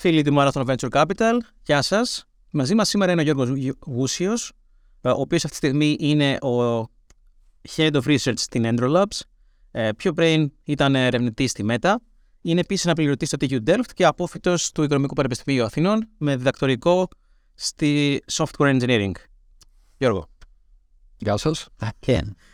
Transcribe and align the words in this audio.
Φίλοι 0.00 0.22
του 0.22 0.34
Marathon 0.38 0.64
Venture 0.64 0.88
Capital, 0.90 1.36
γεια 1.62 1.82
σας. 1.82 2.24
Μαζί 2.50 2.74
μας 2.74 2.88
σήμερα 2.88 3.12
είναι 3.12 3.20
ο 3.20 3.24
Γιώργος 3.24 3.74
Γούσιος, 3.86 4.52
ο 5.02 5.10
οποίος 5.10 5.44
αυτή 5.44 5.58
τη 5.58 5.66
στιγμή 5.66 5.96
είναι 6.00 6.34
ο 6.34 6.80
Head 7.76 7.92
of 7.92 8.02
Research 8.02 8.32
στην 8.36 8.62
Endrolabs. 8.66 9.20
Ε, 9.70 9.90
πιο 9.92 10.12
πριν 10.12 10.52
ήταν 10.64 10.94
ερευνητής 10.94 11.50
στη 11.50 11.64
Meta. 11.68 11.94
Είναι 12.40 12.60
επίσης 12.60 12.84
αναπληρωτή 12.84 13.26
στο 13.26 13.36
TU 13.40 13.58
Delft 13.66 13.90
και 13.94 14.04
απόφυτος 14.04 14.72
του 14.72 14.82
Οικονομικού 14.82 15.14
Πανεπιστημίου 15.14 15.64
Αθηνών 15.64 16.08
με 16.18 16.36
διδακτορικό 16.36 17.08
στη 17.54 18.22
Software 18.32 18.80
Engineering. 18.80 19.12
Γιώργο. 19.98 20.28
Γεια 21.16 21.36
σας. 21.36 21.68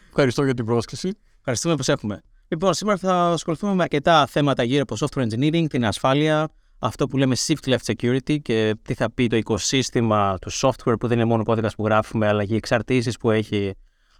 Ευχαριστώ 0.09 0.45
για 0.45 0.55
την 0.55 0.65
πρόσκληση. 0.65 1.13
Ευχαριστούμε 1.38 1.77
που 1.77 1.85
έχουμε. 1.87 2.23
Λοιπόν, 2.49 2.74
σήμερα 2.74 2.99
θα 2.99 3.30
ασχοληθούμε 3.30 3.74
με 3.74 3.83
αρκετά 3.83 4.27
θέματα 4.27 4.63
γύρω 4.63 4.83
από 4.83 4.97
software 4.99 5.29
engineering, 5.29 5.66
την 5.69 5.85
ασφάλεια, 5.85 6.49
αυτό 6.87 7.06
που 7.06 7.16
λέμε 7.16 7.37
shift 7.47 7.69
left 7.69 7.95
security 7.95 8.43
και 8.43 8.77
τι 8.83 8.95
θα 8.95 9.11
πει 9.11 9.27
το 9.27 9.37
οικοσύστημα 9.37 10.38
του 10.40 10.52
software 10.52 10.95
που 11.01 11.07
δεν 11.07 11.18
είναι 11.18 11.27
μόνο 11.27 11.43
κώδικα 11.43 11.71
που 11.77 11.85
γράφουμε, 11.85 12.27
αλλά 12.27 12.45
και 12.45 12.52
οι 12.52 12.57
εξαρτήσεις 12.57 13.16
που 13.16 13.30
έχει 13.30 13.74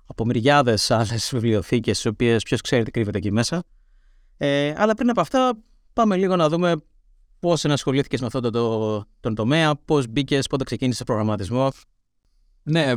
από 0.07 0.25
μυριάδες 0.25 0.91
άλλες 0.91 1.31
βιβλιοθήκες, 1.33 2.01
τι 2.01 2.09
οποίες 2.09 2.43
ποιος 2.43 2.61
ξέρει 2.61 2.85
τι 2.85 2.91
κρύβεται 2.91 3.19
εκεί 3.19 3.33
μέσα. 3.33 3.63
Ε, 4.37 4.75
αλλά 4.77 4.95
πριν 4.95 5.11
από 5.11 5.21
αυτά, 5.21 5.59
πάμε 5.93 6.17
λίγο 6.17 6.37
να 6.37 6.49
δούμε 6.49 6.75
πώς 7.39 7.65
ενασχολήθηκες 7.65 8.21
με 8.21 8.27
αυτό 8.27 8.41
το, 8.41 9.05
τον 9.21 9.35
τομέα, 9.35 9.77
πώς 9.77 10.07
μπήκες, 10.09 10.47
πότε 10.47 10.65
ξεκίνησες 10.65 11.05
προγραμματισμό. 11.05 11.69
Ναι, 12.63 12.93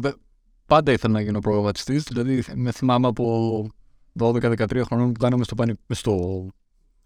πάντα 0.65 0.91
ήθελα 0.91 1.13
να 1.13 1.21
γίνω 1.21 1.39
προγραμματιστής. 1.39 2.03
Δηλαδή, 2.03 2.43
με 2.55 2.71
θυμάμαι 2.71 3.07
από 3.07 3.67
12-13 4.19 4.81
χρονών 4.85 5.11
που 5.11 5.19
κάναμε 5.19 5.43
στο, 5.43 5.55
πανι... 5.55 5.73
στο 5.87 6.45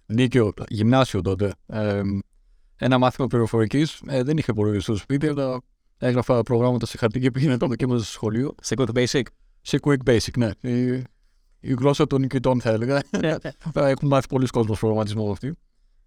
Νίκαιο, 0.05 0.53
γυμνάσιο 0.67 1.21
τότε, 1.21 1.53
ε, 1.67 2.01
ένα 2.83 2.97
μάθημα 2.97 3.27
πληροφορικής. 3.27 4.01
Ε, 4.07 4.23
δεν 4.23 4.37
είχε 4.37 4.53
πολύ 4.53 4.79
στο 4.79 4.95
σπίτι, 4.95 5.27
αλλά 5.27 5.61
έγραφα 5.97 6.43
προγράμματα 6.43 6.85
σε 6.85 6.97
χαρτί 6.97 7.19
και 7.19 7.31
πήγαινε 7.31 7.57
το 7.57 7.67
δοκίμαζα 7.67 8.03
στο 8.03 8.11
σχολείο. 8.11 8.55
Σε 8.61 8.75
Quick 8.77 8.89
Basic; 8.95 9.21
Σε 9.61 9.79
Quick 9.81 9.97
Basic, 10.05 10.37
ναι. 10.37 10.49
Η, 10.61 11.03
η 11.59 11.73
γλώσσα 11.73 12.07
των 12.07 12.21
νικητών, 12.21 12.61
θα 12.61 12.69
έλεγα. 12.69 13.01
Ναι. 13.19 13.35
Έχουν 13.91 14.07
μάθει 14.07 14.27
πολλοί 14.27 14.47
κόσμος 14.47 14.79
προγραμματισμό 14.79 15.31
αυτή. 15.31 15.53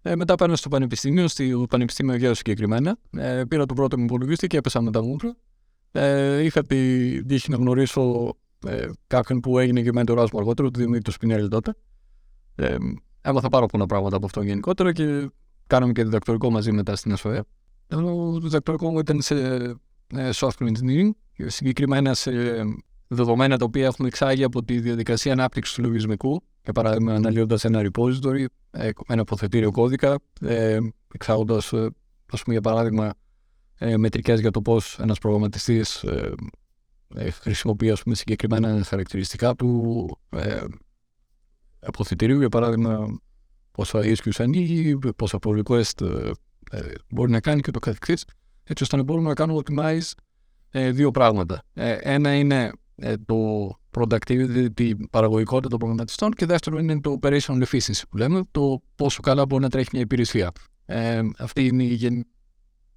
Ε, 0.01 0.15
μετά 0.15 0.35
πέρασα 0.35 0.57
στο 0.57 0.69
Πανεπιστήμιο, 0.69 1.27
στο 1.27 1.65
Πανεπιστήμιο 1.69 2.13
Αιγαίου 2.13 2.35
συγκεκριμένα. 2.35 2.97
Ε, 3.17 3.43
πήρα 3.47 3.65
τον 3.65 3.75
πρώτο 3.75 3.97
μου 3.97 4.03
υπολογιστή 4.03 4.47
και 4.47 4.57
έπεσα 4.57 4.81
με 4.81 4.91
τα 4.91 5.03
μούτρα. 5.03 5.35
Ε, 5.91 6.43
είχα 6.43 6.61
τη 6.61 7.25
τύχη 7.25 7.51
να 7.51 7.57
γνωρίσω 7.57 8.33
ε, 8.67 8.89
κάποιον 9.07 9.39
που 9.39 9.59
έγινε 9.59 9.81
και 9.81 9.91
μέντορά 9.91 10.21
μου 10.21 10.37
αργότερα, 10.39 10.71
του 10.71 10.79
Δημήτρη 10.79 11.11
Σπινέλη 11.11 11.47
τότε. 11.47 11.73
Ε, 12.55 12.75
έμαθα 13.21 13.49
πάρα 13.49 13.65
πολλά 13.65 13.85
πράγματα 13.85 14.15
από 14.15 14.25
αυτό 14.25 14.41
γενικότερα 14.41 14.91
και 14.91 15.29
κάναμε 15.67 15.91
και 15.91 16.03
διδακτορικό 16.03 16.49
μαζί 16.49 16.71
μετά 16.71 16.95
στην 16.95 17.11
ΕΣΟΕ. 17.11 17.43
Το 17.87 18.39
διδακτορικό 18.39 18.91
μου 18.91 18.99
ήταν 18.99 19.21
σε 19.21 19.35
ε, 20.07 20.29
software 20.33 20.67
engineering, 20.67 21.09
συγκεκριμένα 21.45 22.13
σε 22.13 22.31
δεδομένα 23.07 23.57
τα 23.57 23.65
οποία 23.65 23.85
έχουμε 23.85 24.07
εξάγει 24.07 24.43
από 24.43 24.63
τη 24.63 24.79
διαδικασία 24.79 25.31
ανάπτυξης 25.31 25.75
του 25.75 25.81
λογισμικού. 25.81 26.43
Για 26.63 26.73
παράδειγμα, 26.73 27.13
αναλύοντας 27.13 27.63
ένα 27.63 27.81
repository, 27.91 28.45
ε, 28.71 28.89
ένα 29.07 29.21
αποθετήριο 29.21 29.71
κώδικα, 29.71 30.19
ε, 30.41 30.77
εξάγοντας, 31.13 31.73
ας 32.31 32.43
πούμε, 32.43 32.53
για 32.53 32.61
παράδειγμα, 32.61 33.13
μετρικές 33.97 34.39
για 34.39 34.51
το 34.51 34.61
πώς 34.61 34.99
ένας 34.99 35.19
προγραμματιστής 35.19 36.05
χρησιμοποιεί 37.41 37.89
ας 37.91 38.03
πούμε, 38.03 38.15
συγκεκριμένα 38.15 38.83
χαρακτηριστικά 38.83 39.55
του 39.55 40.07
αποθετηρίου, 41.79 42.39
για 42.39 42.49
παράδειγμα, 42.49 43.19
πόσα 43.75 43.99
issues 44.03 44.35
ανοίγει, 44.37 44.97
πόσα 45.15 45.37
pull 45.41 45.63
request 45.63 46.01
ε, 46.71 46.81
μπορεί 47.09 47.31
να 47.31 47.39
κάνει 47.39 47.61
και 47.61 47.71
το 47.71 47.79
καθεξής, 47.79 48.25
έτσι 48.63 48.83
ώστε 48.83 48.95
να 48.95 49.03
μπορούμε 49.03 49.27
να 49.27 49.33
κάνουμε 49.33 49.61
optimize 49.65 50.11
ε, 50.69 50.91
δύο 50.91 51.11
πράγματα. 51.11 51.63
Ε, 51.73 51.97
ένα 52.01 52.35
είναι 52.35 52.71
το 53.25 53.69
productivity, 53.97 54.67
την 54.73 55.09
παραγωγικότητα 55.09 55.69
των 55.69 55.77
προγραμματιστών 55.79 56.31
και 56.31 56.45
δεύτερο 56.45 56.79
είναι 56.79 57.01
το 57.01 57.19
operational 57.21 57.63
efficiency 57.63 58.01
που 58.09 58.17
λέμε, 58.17 58.41
το 58.51 58.81
πόσο 58.95 59.21
καλά 59.21 59.45
μπορεί 59.45 59.63
να 59.63 59.69
τρέχει 59.69 59.89
μια 59.91 60.01
υπηρεσία. 60.01 60.51
Ε, 60.85 61.21
αυτή 61.37 61.65
είναι 61.65 61.83
η, 61.83 62.25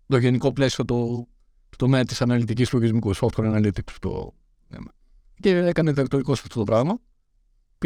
το 0.07 0.17
γενικό 0.17 0.53
πλαίσιο 0.53 0.85
το, 0.85 1.27
το 1.69 1.77
τομέα 1.77 2.05
τη 2.05 2.17
αναλυτική 2.19 2.67
λογισμικού, 2.73 3.17
software 3.17 3.55
analytics. 3.55 3.95
Το, 4.01 4.35
και 5.41 5.57
έκανε 5.57 5.91
διδακτορικό 5.91 6.35
σε 6.35 6.43
αυτό 6.45 6.59
το 6.59 6.65
πράγμα. 6.65 6.99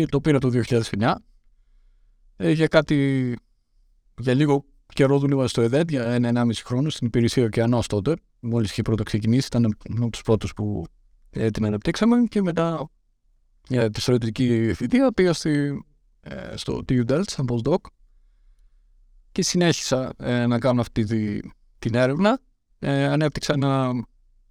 Το 0.08 0.20
πήρα 0.20 0.38
το 0.38 0.50
2009 0.68 1.00
ε, 1.00 1.14
για 2.50 2.66
κάτι, 2.66 3.36
για 4.18 4.34
λίγο 4.34 4.64
καιρό 4.94 5.18
δούλευα 5.18 5.48
στο 5.48 5.60
ΕΔΕΤ 5.60 5.90
για 5.90 6.04
ένα-ενάμιση 6.04 6.64
χρόνο 6.64 6.90
στην 6.90 7.06
υπηρεσία 7.06 7.44
Ωκεανό 7.44 7.82
τότε. 7.86 8.16
Μόλις 8.40 8.70
είχε 8.70 8.82
πρώτο 8.82 9.02
ξεκινήσει, 9.02 9.46
ήταν 9.46 9.76
από 9.96 10.10
τους 10.10 10.22
πρώτους 10.22 10.52
που 10.54 10.84
ε, 11.30 11.50
την 11.50 11.64
αναπτύξαμε 11.66 12.24
και 12.28 12.42
μετά 12.42 12.90
για 13.68 13.90
τη 13.90 14.00
στρατιωτική 14.00 14.74
θητεία 14.74 15.12
πήγα 15.12 15.32
στη, 15.32 15.84
ε, 16.20 16.56
στο 16.56 16.82
TU 16.88 17.04
Delft, 17.10 17.22
σαν 17.26 17.48
postdoc 17.48 17.76
και 19.32 19.42
συνέχισα 19.42 20.12
ε, 20.18 20.46
να 20.46 20.58
κάνω 20.58 20.80
αυτή 20.80 21.04
τη, 21.04 21.38
την 21.78 21.94
έρευνα. 21.94 22.40
Ε, 22.78 23.04
ανέπτυξα 23.04 23.52
ένα 23.52 23.92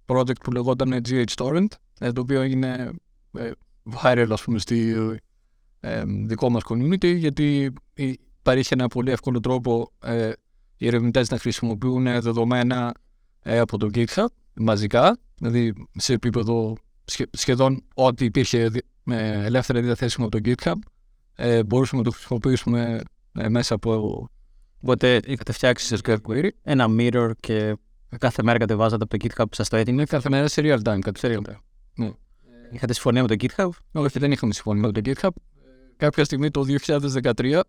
project 0.06 0.40
που 0.42 0.52
λεγόταν 0.52 1.00
GH 1.08 1.24
Torrent, 1.34 1.66
ε, 2.00 2.12
το 2.12 2.20
οποίο 2.20 2.40
έγινε 2.40 2.90
ε, 3.32 3.50
viral, 4.02 4.28
ας 4.30 4.42
πούμε, 4.42 4.58
στη, 4.58 4.94
ε, 5.80 6.02
δικό 6.06 6.50
μας 6.50 6.62
community 6.68 7.16
γιατί 7.16 7.72
υπάρχει 7.94 8.68
ένα 8.72 8.88
πολύ 8.88 9.10
εύκολο 9.10 9.40
τρόπο 9.40 9.90
ε, 10.02 10.32
οι 10.76 10.86
ερευνητές 10.86 11.30
να 11.30 11.38
χρησιμοποιούν 11.38 12.04
δεδομένα 12.04 12.94
ε, 13.42 13.58
από 13.58 13.78
το 13.78 13.88
GitHub 13.94 14.26
μαζικά, 14.54 15.18
δηλαδή 15.34 15.72
σε 15.92 16.12
επίπεδο 16.12 16.76
σχεδόν 17.30 17.84
ό,τι 17.94 18.24
υπήρχε 18.24 18.70
ε, 19.04 19.44
ελεύθερα 19.44 19.80
διαθέσιμο 19.80 20.26
από 20.26 20.40
το 20.40 20.50
GitHub 20.50 20.74
ε, 21.34 21.64
μπορούσαμε 21.64 22.02
να 22.02 22.08
το 22.08 22.14
χρησιμοποιήσουμε 22.16 23.00
ε, 23.32 23.48
μέσα 23.48 23.74
από... 23.74 24.26
Οπότε 24.82 25.20
είχατε 25.24 25.52
φτιάξει 25.52 25.86
σε 25.86 25.98
Square 26.04 26.48
ένα 26.62 26.86
mirror 26.98 27.30
και 27.40 27.76
κάθε 28.18 28.42
μέρα 28.42 28.58
κατεβάζατε 28.58 29.04
από 29.04 29.18
το 29.18 29.26
GitHub 29.26 29.44
που 29.48 29.54
σας 29.54 29.68
το 29.68 29.76
έτεινε. 29.76 30.04
Κάθε 30.04 30.28
μέρα 30.28 30.48
σε 30.48 30.62
real 30.64 30.82
time, 30.82 30.98
κάτι 30.98 31.20
real 31.22 31.50
time. 31.50 31.56
Ναι. 31.94 32.10
Είχατε 32.72 32.92
συμφωνία 32.92 33.22
με 33.22 33.28
το 33.28 33.34
GitHub? 33.38 33.68
Όχι, 33.92 34.18
δεν 34.18 34.32
είχαμε 34.32 34.52
συμφωνία 34.52 34.82
με 34.82 34.92
το 34.92 35.00
GitHub 35.04 35.30
κάποια 35.96 36.24
στιγμή 36.24 36.50
το 36.50 36.64
2013 37.22 37.44
ε, 37.44 37.60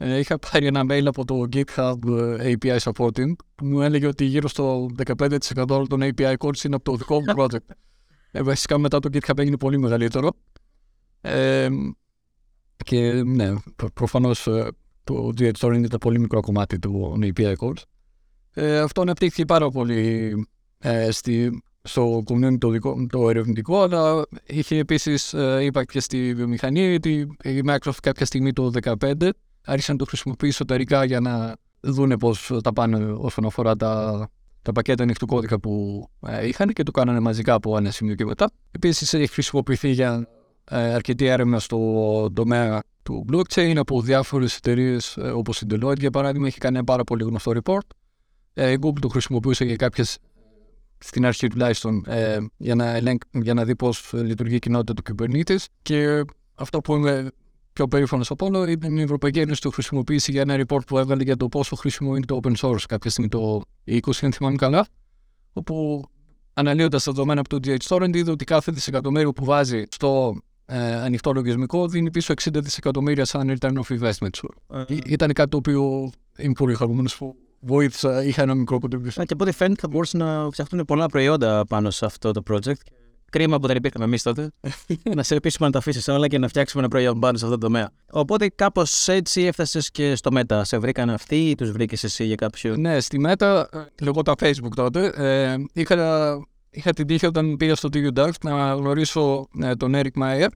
είχα 0.00 0.38
πάρει 0.38 0.66
ένα 0.66 0.84
mail 0.88 1.04
από 1.04 1.24
το 1.24 1.46
GitHub 1.52 1.96
ε, 2.38 2.54
API 2.60 2.78
Supporting 2.78 3.32
που 3.54 3.66
μου 3.66 3.80
έλεγε 3.80 4.06
ότι 4.06 4.24
γύρω 4.24 4.48
στο 4.48 4.86
15% 5.16 5.84
των 5.88 6.00
API 6.02 6.34
codes 6.38 6.64
είναι 6.64 6.74
από 6.74 6.84
το 6.84 6.96
δικό 6.96 7.20
μου 7.20 7.26
project. 7.38 7.74
ε, 8.30 8.42
βασικά 8.42 8.78
μετά 8.78 8.98
το 8.98 9.08
GitHub 9.12 9.38
έγινε 9.38 9.56
πολύ 9.56 9.78
μεγαλύτερο. 9.78 10.30
Ε, 11.20 11.68
και 12.84 13.12
ναι, 13.12 13.54
προφανώς 13.94 14.46
ε, 14.46 14.68
το 15.04 15.32
GH 15.38 15.50
Story 15.58 15.82
ήταν 15.84 15.98
πολύ 16.00 16.18
μικρό 16.18 16.40
κομμάτι 16.40 16.78
του 16.78 17.18
API 17.22 17.54
codes. 17.56 17.82
Ε, 18.54 18.78
αυτό 18.78 19.00
αναπτύχθηκε 19.00 19.44
πάρα 19.44 19.70
πολύ 19.70 20.32
ε, 20.78 21.10
στη, 21.10 21.62
στο 21.82 22.22
community 22.26 22.58
το, 22.58 22.70
δικό, 22.70 23.06
το 23.10 23.28
ερευνητικό, 23.28 23.82
αλλά 23.82 24.22
είχε 24.46 24.76
επίσης 24.76 25.34
ε, 25.34 25.58
είπα 25.62 25.84
και 25.84 26.00
στη 26.00 26.34
βιομηχανία 26.34 26.94
ότι 26.94 27.36
η 27.42 27.60
Microsoft 27.66 27.98
κάποια 28.02 28.26
στιγμή 28.26 28.52
το 28.52 28.70
2015 28.98 29.30
άρχισε 29.64 29.92
να 29.92 29.98
το 29.98 30.04
χρησιμοποιεί 30.04 30.48
εσωτερικά 30.48 31.04
για 31.04 31.20
να 31.20 31.56
δούνε 31.80 32.18
πώς 32.18 32.52
τα 32.62 32.72
πάνε 32.72 33.04
όσον 33.04 33.44
αφορά 33.44 33.76
τα, 33.76 34.28
τα 34.62 34.72
πακέτα 34.72 35.02
ανοιχτού 35.02 35.26
κώδικα 35.26 35.60
που 35.60 36.04
ε, 36.26 36.46
είχαν 36.46 36.68
και 36.68 36.82
το 36.82 36.90
κάνανε 36.90 37.20
μαζικά 37.20 37.54
από 37.54 37.76
ένα 37.76 37.90
σημείο 37.90 38.14
και 38.14 38.24
μετά. 38.24 38.50
Επίσης 38.70 39.14
έχει 39.14 39.32
χρησιμοποιηθεί 39.32 39.90
για 39.90 40.28
ε, 40.70 40.94
αρκετή 40.94 41.26
έρευνα 41.26 41.58
στο 41.58 42.30
τομέα 42.32 42.82
του 43.02 43.24
blockchain 43.32 43.74
από 43.76 44.02
διάφορες 44.02 44.56
εταιρείες 44.56 45.16
ε, 45.16 45.30
όπως 45.30 45.60
η 45.60 45.66
Deloitte 45.70 45.98
για 45.98 46.10
παράδειγμα. 46.10 46.46
Έχει 46.46 46.58
κάνει 46.58 46.76
ένα 46.76 46.84
πάρα 46.84 47.04
πολύ 47.04 47.24
γνωστό 47.24 47.52
report. 47.62 47.86
Ε, 48.54 48.70
η 48.70 48.78
Google 48.80 48.98
το 49.00 49.08
χρησιμοποιούσε 49.08 49.64
για 49.64 49.76
κάποιες 49.76 50.18
στην 50.98 51.26
αρχή 51.26 51.46
τουλάχιστον, 51.46 52.04
ε, 52.06 52.38
για, 52.56 52.74
να 52.74 52.94
ελέγ, 52.94 53.16
για 53.30 53.54
να 53.54 53.64
δει 53.64 53.76
πώς 53.76 54.10
λειτουργεί 54.12 54.54
η 54.54 54.58
κοινότητα 54.58 55.02
του 55.02 55.02
Kubernetes. 55.10 55.64
Και 55.82 56.24
αυτό 56.54 56.80
που 56.80 56.94
είμαι 56.94 57.30
πιο 57.72 57.88
περήφανος 57.88 58.30
από 58.30 58.46
όλο 58.46 58.64
ήταν 58.68 58.96
η 58.96 59.02
Ευρωπαϊκή 59.02 59.40
Ένωση 59.40 59.60
το 59.60 59.70
χρησιμοποιήσει 59.70 60.30
για 60.30 60.40
ένα 60.40 60.64
report 60.66 60.86
που 60.86 60.98
έβγαλε 60.98 61.22
για 61.22 61.36
το 61.36 61.48
πόσο 61.48 61.76
χρήσιμο 61.76 62.16
είναι 62.16 62.24
το 62.26 62.40
open 62.42 62.54
source 62.56 62.82
κάποια 62.88 63.10
στιγμή 63.10 63.28
το 63.30 63.60
20, 63.86 63.98
αν 64.20 64.32
θυμάμαι 64.32 64.56
καλά. 64.56 64.86
Όπου 65.52 66.04
αναλύοντας 66.54 67.02
τα 67.04 67.12
δεδομένα 67.12 67.40
από 67.40 67.48
το 67.48 67.56
DH 67.64 68.14
είδε 68.14 68.30
ότι 68.30 68.44
κάθε 68.44 68.72
δισεκατομμύριο 68.72 69.32
που 69.32 69.44
βάζει 69.44 69.82
στο 69.90 70.40
ε, 70.66 70.94
ανοιχτό 70.94 71.32
λογισμικό 71.32 71.88
δίνει 71.88 72.10
πίσω 72.10 72.34
60 72.42 72.48
δισεκατομμύρια 72.52 73.24
σαν 73.24 73.56
return 73.60 73.72
of 73.72 74.00
investment. 74.00 74.28
Ε, 74.74 74.84
Ή- 74.94 75.02
Ήταν 75.06 75.32
κάτι 75.32 75.48
το 75.50 75.56
οποίο 75.56 76.10
είμαι 76.38 76.52
πολύ 76.52 76.74
χαρούμενος 76.74 77.16
που 77.16 77.36
βοήθησα, 77.60 78.24
είχα 78.24 78.42
ένα 78.42 78.54
μικρό 78.54 78.78
contribution. 78.82 79.20
Α, 79.20 79.24
Και 79.24 79.32
από 79.32 79.44
ό,τι 79.44 79.52
φαίνεται 79.52 79.80
θα 79.80 79.88
μπορούσαν 79.88 80.20
να 80.20 80.48
φτιαχτούν 80.50 80.84
πολλά 80.84 81.06
προϊόντα 81.06 81.64
πάνω 81.68 81.90
σε 81.90 82.04
αυτό 82.06 82.30
το 82.32 82.42
project. 82.50 82.80
Κρίμα 83.30 83.58
που 83.60 83.66
δεν 83.66 83.76
υπήρχαμε 83.76 84.04
εμείς 84.04 84.22
τότε. 84.22 84.50
να 85.16 85.22
σε 85.22 85.40
πείσουμε 85.40 85.66
να 85.66 85.72
τα 85.72 85.78
αφήσεις 85.78 86.08
όλα 86.08 86.28
και 86.28 86.38
να 86.38 86.48
φτιάξουμε 86.48 86.82
ένα 86.82 86.90
προϊόν 86.90 87.20
πάνω 87.20 87.38
σε 87.38 87.44
αυτό 87.44 87.58
το 87.58 87.66
τομέα. 87.66 87.90
Οπότε 88.10 88.48
κάπως 88.48 89.08
έτσι 89.08 89.42
έφτασες 89.42 89.90
και 89.90 90.14
στο 90.14 90.30
Meta. 90.34 90.60
Σε 90.64 90.78
βρήκαν 90.78 91.10
αυτοί 91.10 91.50
ή 91.50 91.54
τους 91.54 91.70
βρήκες 91.70 92.04
εσύ 92.04 92.24
για 92.24 92.34
κάποιο. 92.34 92.76
Ναι, 92.76 93.00
στη 93.00 93.20
Meta, 93.26 93.64
ε, 93.72 93.78
λεγόταν 94.02 94.34
Facebook 94.38 94.72
τότε, 94.74 95.12
ε, 95.16 95.56
είχα, 95.72 96.38
είχα 96.70 96.92
την 96.92 97.06
τύχη 97.06 97.26
όταν 97.26 97.56
πήγα 97.56 97.74
στο 97.74 97.88
TU 97.92 98.12
Dark 98.14 98.32
να 98.42 98.74
γνωρίσω 98.74 99.48
ε, 99.62 99.74
τον 99.74 99.92
Eric 99.94 100.22
Meyer, 100.22 100.48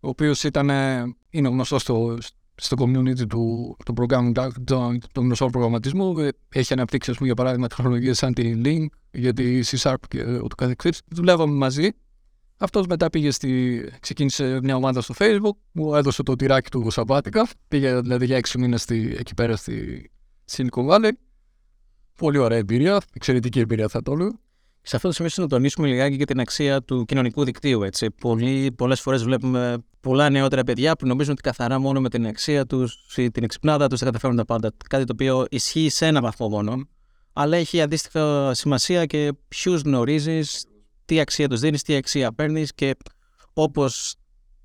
ο 0.00 0.08
οποίος 0.08 0.42
ήταν, 0.44 0.70
ε, 0.70 1.14
είναι 1.30 1.48
γνωστός 1.48 1.82
στο, 1.82 2.18
στο 2.54 2.76
community 2.80 3.26
του, 3.28 3.76
του 3.84 3.94
programming, 4.00 4.32
Dark, 4.32 4.50
το, 4.64 4.98
το 5.12 5.20
γνωστό 5.20 5.46
προγραμματισμού. 5.46 6.18
Ε, 6.18 6.28
Έχει 6.48 6.72
αναπτύξει, 6.72 7.10
ας 7.10 7.16
πούμε, 7.16 7.28
για 7.28 7.36
παράδειγμα, 7.36 7.66
τεχνολογίες 7.66 8.18
σαν 8.18 8.34
τη 8.34 8.60
Link, 8.64 8.86
για 9.10 9.32
τη 9.32 9.60
C-Sharp 9.64 9.94
και 10.08 10.20
ε, 10.20 10.34
ούτω 10.34 10.54
καθεξής. 10.56 11.00
Δουλεύαμε 11.06 11.52
μαζί. 11.52 11.88
Αυτός 12.62 12.86
μετά 12.86 13.10
πήγε 13.10 13.30
στη, 13.30 13.82
ξεκίνησε 14.00 14.58
μια 14.62 14.76
ομάδα 14.76 15.00
στο 15.00 15.14
Facebook, 15.18 15.56
μου 15.72 15.94
έδωσε 15.94 16.22
το 16.22 16.36
τυράκι 16.36 16.70
του 16.70 16.90
σαββάτικα. 16.90 17.48
Πήγε 17.68 18.00
δηλαδή 18.00 18.24
για 18.26 18.36
έξι 18.36 18.58
μήνες 18.58 18.82
στη, 18.82 19.16
εκεί 19.18 19.34
πέρα 19.34 19.56
στη 19.56 20.10
Silicon 20.50 20.86
Valley. 20.88 21.10
Πολύ 22.18 22.38
ωραία 22.38 22.58
εμπειρία, 22.58 23.00
εξαιρετική 23.12 23.60
εμπειρία 23.60 23.88
θα 23.88 24.02
το 24.02 24.14
λέω. 24.14 24.40
Σε 24.82 24.96
αυτό 24.96 25.08
το 25.08 25.14
σημείο 25.14 25.30
να 25.36 25.46
τονίσουμε 25.46 25.88
λιγάκι 25.88 26.16
και 26.16 26.24
την 26.24 26.40
αξία 26.40 26.82
του 26.82 27.04
κοινωνικού 27.04 27.44
δικτύου. 27.44 27.82
Έτσι. 27.82 28.10
Πολλοί, 28.10 28.72
πολλές 28.72 29.00
φορές 29.00 29.22
βλέπουμε 29.22 29.76
πολλά 30.00 30.30
νεότερα 30.30 30.62
παιδιά 30.62 30.96
που 30.96 31.06
νομίζουν 31.06 31.32
ότι 31.32 31.42
καθαρά 31.42 31.78
μόνο 31.78 32.00
με 32.00 32.08
την 32.08 32.26
αξία 32.26 32.66
τους 32.66 33.16
ή 33.16 33.30
την 33.30 33.44
εξυπνάδα 33.44 33.88
τους 33.88 33.98
θα 33.98 34.04
καταφέρουν 34.04 34.36
τα 34.36 34.44
πάντα. 34.44 34.72
Κάτι 34.88 35.04
το 35.04 35.12
οποίο 35.12 35.46
ισχύει 35.50 35.88
σε 35.88 36.06
ένα 36.06 36.20
βαθμό 36.20 36.48
μόνο, 36.48 36.88
αλλά 37.32 37.56
έχει 37.56 37.80
αντίστοιχα 37.80 38.54
σημασία 38.54 39.06
και 39.06 39.32
ποιους 39.48 39.80
γνωρίζεις, 39.80 40.66
τι 41.12 41.20
αξία 41.20 41.48
τους 41.48 41.60
δίνεις, 41.60 41.82
τι 41.82 41.94
αξία 41.94 42.32
παίρνεις 42.32 42.74
και 42.74 42.96
όπως 43.52 44.14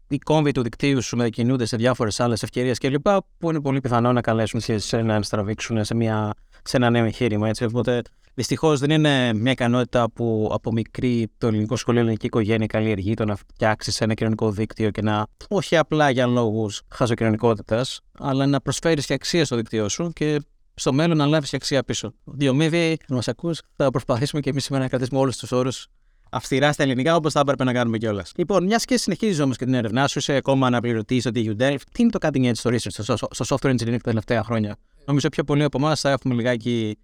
οι 0.07 0.17
κόμβοι 0.17 0.51
του 0.51 0.61
δικτύου 0.61 1.01
σου 1.01 1.17
μετακινούνται 1.17 1.65
σε 1.65 1.77
διάφορες 1.77 2.19
άλλες 2.19 2.43
ευκαιρίες 2.43 2.77
κλπ. 2.77 3.07
που 3.37 3.49
είναι 3.49 3.61
πολύ 3.61 3.81
πιθανό 3.81 4.13
να 4.13 4.21
καλέσουν 4.21 4.59
και 4.59 4.77
σε 4.77 5.01
να 5.01 5.21
στραβήξουν 5.21 5.83
σε, 5.83 5.95
μια, 5.95 6.33
σε 6.63 6.77
ένα 6.77 6.89
νέο 6.89 7.05
εγχείρημα. 7.05 7.47
Έτσι. 7.47 7.63
Οπότε 7.63 8.01
Δυστυχώς 8.33 8.79
δεν 8.79 8.89
είναι 8.89 9.33
μια 9.33 9.51
ικανότητα 9.51 10.11
που 10.11 10.49
από 10.53 10.71
μικρή 10.71 11.31
το 11.37 11.47
ελληνικό 11.47 11.75
σχολείο, 11.75 11.99
η 11.99 12.03
ελληνική 12.03 12.25
οικογένεια 12.25 12.67
καλλιεργεί 12.67 13.13
το 13.13 13.25
να 13.25 13.35
φτιάξει 13.35 13.97
ένα 13.99 14.13
κοινωνικό 14.13 14.51
δίκτυο 14.51 14.91
και 14.91 15.01
να, 15.01 15.27
όχι 15.49 15.77
απλά 15.77 16.09
για 16.09 16.27
λόγους 16.27 16.81
χαζοκοινωνικότητας, 16.89 18.01
αλλά 18.19 18.45
να 18.45 18.61
προσφέρεις 18.61 19.05
και 19.05 19.13
αξία 19.13 19.45
στο 19.45 19.55
δίκτυό 19.55 19.89
σου 19.89 20.11
και 20.13 20.41
στο 20.73 20.93
μέλλον 20.93 21.17
να 21.17 21.25
λάβεις 21.25 21.49
και 21.49 21.55
αξία 21.55 21.83
πίσω. 21.83 22.13
Διομήδη, 22.23 22.97
να 23.07 23.15
μας 23.15 23.27
ακούς, 23.27 23.61
θα 23.75 23.89
προσπαθήσουμε 23.89 24.41
και 24.41 24.49
εμείς 24.49 24.63
σήμερα 24.63 24.83
να 24.83 24.89
κρατήσουμε 24.89 25.19
όλους 25.19 25.37
τους 25.37 25.51
όρους 25.51 25.87
αυστηρά 26.31 26.71
στα 26.71 26.83
ελληνικά, 26.83 27.15
όπως 27.15 27.33
θα 27.33 27.39
έπρεπε 27.39 27.63
να 27.63 27.73
κάνουμε 27.73 27.97
κιόλας. 27.97 28.31
Λοιπόν, 28.35 28.63
μιας 28.63 28.85
και 28.85 28.97
συνεχίζεις 28.97 29.39
όμως 29.39 29.57
και 29.57 29.65
την 29.65 29.73
έρευνά 29.73 30.07
σου, 30.07 30.19
είσαι 30.19 30.33
ακόμα 30.33 30.67
αναπληρωτή 30.67 31.19
στο 31.19 31.31
TU 31.33 31.55
Delft. 31.59 31.81
Τι 31.91 32.01
είναι 32.01 32.11
το 32.11 32.19
cutting 32.21 32.45
edge 32.45 32.51
στο 32.53 32.69
research, 32.69 33.03
στο, 33.03 33.15
στο 33.31 33.57
software 33.57 33.69
engineering 33.69 33.91
τα 33.91 33.97
τελευταία 33.97 34.43
χρόνια; 34.43 34.77
Νομίζω 35.05 35.29
πιο 35.29 35.43
πολλοί 35.43 35.63
από 35.63 35.77
εμάς 35.77 35.99
θα 35.99 36.09
έχουμε 36.09 36.33
λιγάκι 36.33 36.97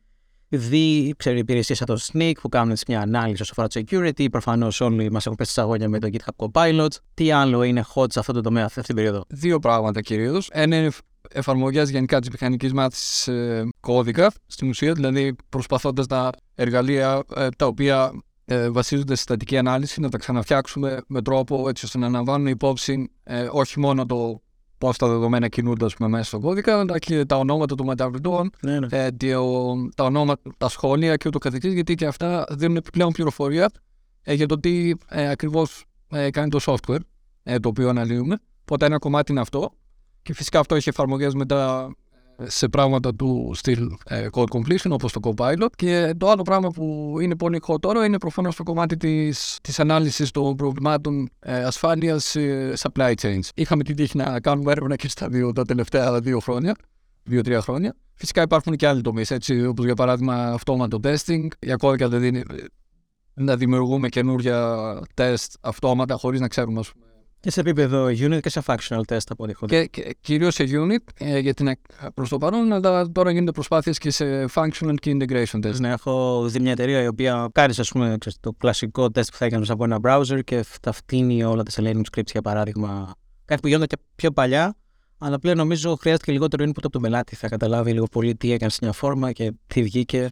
δει 0.58 1.14
ξέρω, 1.18 1.38
υπηρεσίες 1.38 1.78
σαν 1.78 1.88
το 1.88 2.00
Sneak 2.12 2.34
που 2.42 2.50
κάνουν 2.50 2.72
έτσι 2.72 2.86
μια 2.88 3.02
ανάλυση 3.02 3.42
όσον 3.42 3.48
αφορά 3.52 3.68
το 3.68 3.82
security. 3.82 4.30
Προφανώς 4.32 4.82
όλοι 4.82 5.12
μας 5.12 5.26
έχουν 5.26 5.38
πέσει 5.38 5.52
στα 5.52 5.62
αγώνια 5.62 5.90
με 5.90 6.00
το 6.00 6.10
GitHub 6.12 6.48
Copilot. 6.48 6.88
Τι 7.14 7.32
άλλο 7.32 7.64
είναι 7.64 7.86
hot 7.94 8.12
σε 8.12 8.20
αυτό 8.20 8.34
το 8.34 8.42
τομέα 8.42 8.66
αυτή 8.66 8.82
την 8.82 8.96
περίοδο; 8.96 9.24
Δύο 9.28 9.60
πράγματα 9.60 10.02
κυρίως. 10.02 10.50
Ένα 10.52 10.78
είναι 10.78 10.92
εφαρμογές 11.30 11.90
γενικά 11.90 12.20
της 12.20 12.30
μηχανικής 12.30 12.74
μάθησης 12.74 13.28
ε, 13.28 13.70
κώδικα 13.80 14.32
στην 14.48 14.70
ουσία, 14.70 14.94
δηλαδή 14.94 15.36
προσπαθώντας 15.50 16.08
τα 16.08 16.30
εργαλεία 16.56 17.24
ε, 17.36 17.48
τα 17.58 17.66
οποία 17.66 18.12
ε, 18.46 18.70
βασίζονται 18.70 19.14
στη 19.16 19.24
στατική 19.24 19.58
ανάλυση 19.58 20.00
να 20.02 20.10
τα 20.10 20.18
ξαναφτιάξουμε 20.18 21.02
με 21.08 21.22
τρόπο 21.22 21.70
έτσι 21.70 21.86
ώστε 21.86 21.98
να 21.98 22.10
λαμβάνουν 22.10 22.48
υπόψη 22.48 23.12
ε, 23.24 23.48
όχι 23.52 23.80
μόνο 23.80 24.06
το 24.06 24.42
πώς 24.78 24.98
τα 24.98 25.08
δεδομένα 25.08 25.48
κινούνται 25.48 25.86
ας 25.86 25.94
πούμε, 25.96 26.10
μέσα 26.10 26.24
στον 26.24 26.42
κώδικα, 26.42 26.80
αλλά 26.80 27.00
και 27.00 27.26
τα 27.26 27.38
ονόματα 27.38 27.76
των 27.76 27.86
μεταβλητών, 27.86 28.50
Ναι, 28.62 28.80
ναι. 28.80 28.88
ε, 28.92 29.12
το- 29.12 29.90
τα 29.96 30.04
ονόματα, 30.04 30.42
τα 30.58 30.70
σχόλια 30.70 31.16
και 31.16 31.28
ούτω 31.28 31.38
καθεξής, 31.40 31.74
γιατί 31.74 31.96
και 31.96 32.06
αυτά 32.06 32.46
δίνουν 32.50 32.76
επιπλέον 32.76 33.12
πληροφορία 33.12 33.70
ε, 34.24 34.34
για 34.34 34.46
το 34.46 34.60
τι 34.60 34.92
ε, 35.10 35.30
ακριβώς 35.30 35.86
ε, 36.10 36.30
κάνει 36.30 36.50
το 36.50 36.60
software 36.66 37.00
ε, 37.44 37.60
το 37.60 37.68
οποίο 37.70 37.90
αναλύουμε. 37.90 38.38
Οπότε 38.62 38.86
ένα 38.86 38.98
κομμάτι 38.98 39.32
είναι 39.32 39.42
αυτό 39.42 39.72
και 40.22 40.34
φυσικά 40.34 40.60
αυτό 40.60 40.76
έχει 40.76 40.90
εφαρμογές 40.90 41.34
μετά 41.34 41.90
ε, 41.90 41.94
σε 42.44 42.68
πράγματα 42.68 43.16
του 43.16 43.52
στυλ 43.54 43.90
ε, 44.06 44.28
code 44.32 44.48
completion 44.54 44.90
όπως 44.90 45.12
το 45.12 45.20
Copilot 45.24 45.68
και 45.76 46.14
το 46.18 46.30
άλλο 46.30 46.42
πράγμα 46.42 46.70
που 46.70 47.16
είναι 47.22 47.36
πολύ 47.36 47.62
hot 47.68 47.80
τώρα 47.80 48.06
είναι 48.06 48.18
προφανώς 48.18 48.56
το 48.56 48.64
κομμάτι 48.64 48.98
της, 48.98 49.58
της 49.62 49.80
ανάλυσης 49.80 50.32
των 50.32 50.56
προβλημάτων 50.56 51.30
ε, 51.40 51.64
ασφάλειας 51.64 52.24
σε 52.24 52.74
supply 52.78 53.14
chains. 53.22 53.50
Είχαμε 53.56 53.84
την 53.84 53.96
τύχη 53.96 54.18
να 54.18 54.40
κάνουμε 54.40 54.72
έρευνα 54.72 54.96
και 54.96 55.10
στα 55.10 55.28
δύο 55.28 55.52
τα 55.52 55.64
τελευταία 55.64 56.20
δύο 56.20 56.40
χρόνια 56.40 56.76
δύο-τρία 57.24 57.62
χρόνια. 57.62 57.96
Φυσικά 58.14 58.42
υπάρχουν 58.42 58.76
και 58.76 58.88
άλλοι 58.88 59.02
τομείς, 59.02 59.32
όπως 59.68 59.86
για 59.86 59.96
παράδειγμα 59.96 60.36
αυτόματο 60.36 61.00
testing. 61.04 61.48
Για 61.60 61.76
κώδικα 61.76 62.08
δηλαδή 62.08 62.28
είναι 62.28 62.44
να 63.34 63.56
δημιουργούμε 63.56 64.10
καινούργια 64.10 65.00
τεστ 65.14 65.54
αυτόματα 65.62 66.16
χωρίς 66.16 66.40
να 66.40 66.48
ξέρουμε. 66.48 66.80
Ας 66.80 66.92
πούμε. 66.92 67.06
Και 67.44 67.52
σε 67.52 67.60
επίπεδο 67.60 68.06
unit 68.06 68.40
και 68.42 68.50
σε 68.50 68.62
functional 68.66 69.02
test 69.08 69.18
από 69.28 69.44
ό,τι 69.44 69.52
έχω 69.52 69.66
δει. 69.66 69.90
Και, 69.90 70.02
και 70.02 70.16
κυρίως 70.22 70.54
σε 70.54 70.64
unit 70.68 70.98
ε, 71.18 71.40
για 71.40 71.54
την, 71.54 71.72
προς 72.14 72.30
το 72.30 72.38
παρόν, 72.38 72.74
αλλά 72.74 73.12
τώρα 73.12 73.32
γίνονται 73.32 73.52
προσπάθειες 73.52 73.98
και 73.98 74.12
σε 74.12 74.46
functional 74.54 74.94
και 74.96 75.18
integration 75.20 75.66
test. 75.66 75.80
Ναι, 75.80 75.90
έχω 75.90 76.46
δει 76.48 76.60
μια 76.60 76.72
εταιρεία 76.72 77.02
η 77.02 77.08
οποία 77.08 77.50
κάνει 77.52 77.74
ας 77.78 77.90
πούμε, 77.90 78.16
ξέρεις, 78.20 78.40
το 78.40 78.52
κλασικό 78.52 79.12
τεστ 79.12 79.32
που 79.32 79.38
θα 79.38 79.46
έκανες 79.46 79.70
από 79.70 79.84
ένα 79.84 80.00
browser 80.04 80.40
και 80.44 80.66
τα 80.82 80.92
φτύνει 80.92 81.44
όλα 81.44 81.64
τα 81.64 81.72
Selenium 81.76 82.02
scripts 82.12 82.32
για 82.32 82.42
παράδειγμα. 82.42 83.14
Κάτι 83.46 83.62
που 83.62 83.68
γινόταν 83.68 83.88
και 83.88 83.98
πιο 84.16 84.32
παλιά, 84.32 84.76
αλλά 85.18 85.40
πλέον 85.40 85.58
νομίζω 85.58 85.96
χρειάζεται 85.96 86.26
και 86.26 86.32
λιγότερο 86.32 86.64
input 86.64 86.78
από 86.78 86.90
τον 86.90 87.02
πελάτη. 87.02 87.36
Θα 87.36 87.50
καταλάβει 87.50 87.92
λίγο 87.92 88.06
πολύ 88.06 88.36
τι 88.36 88.52
έκανες 88.52 88.74
σε 88.74 88.80
μια 88.82 88.92
φόρμα 88.94 89.32
και 89.32 89.54
τι 89.68 89.84
βγήκε. 89.84 90.28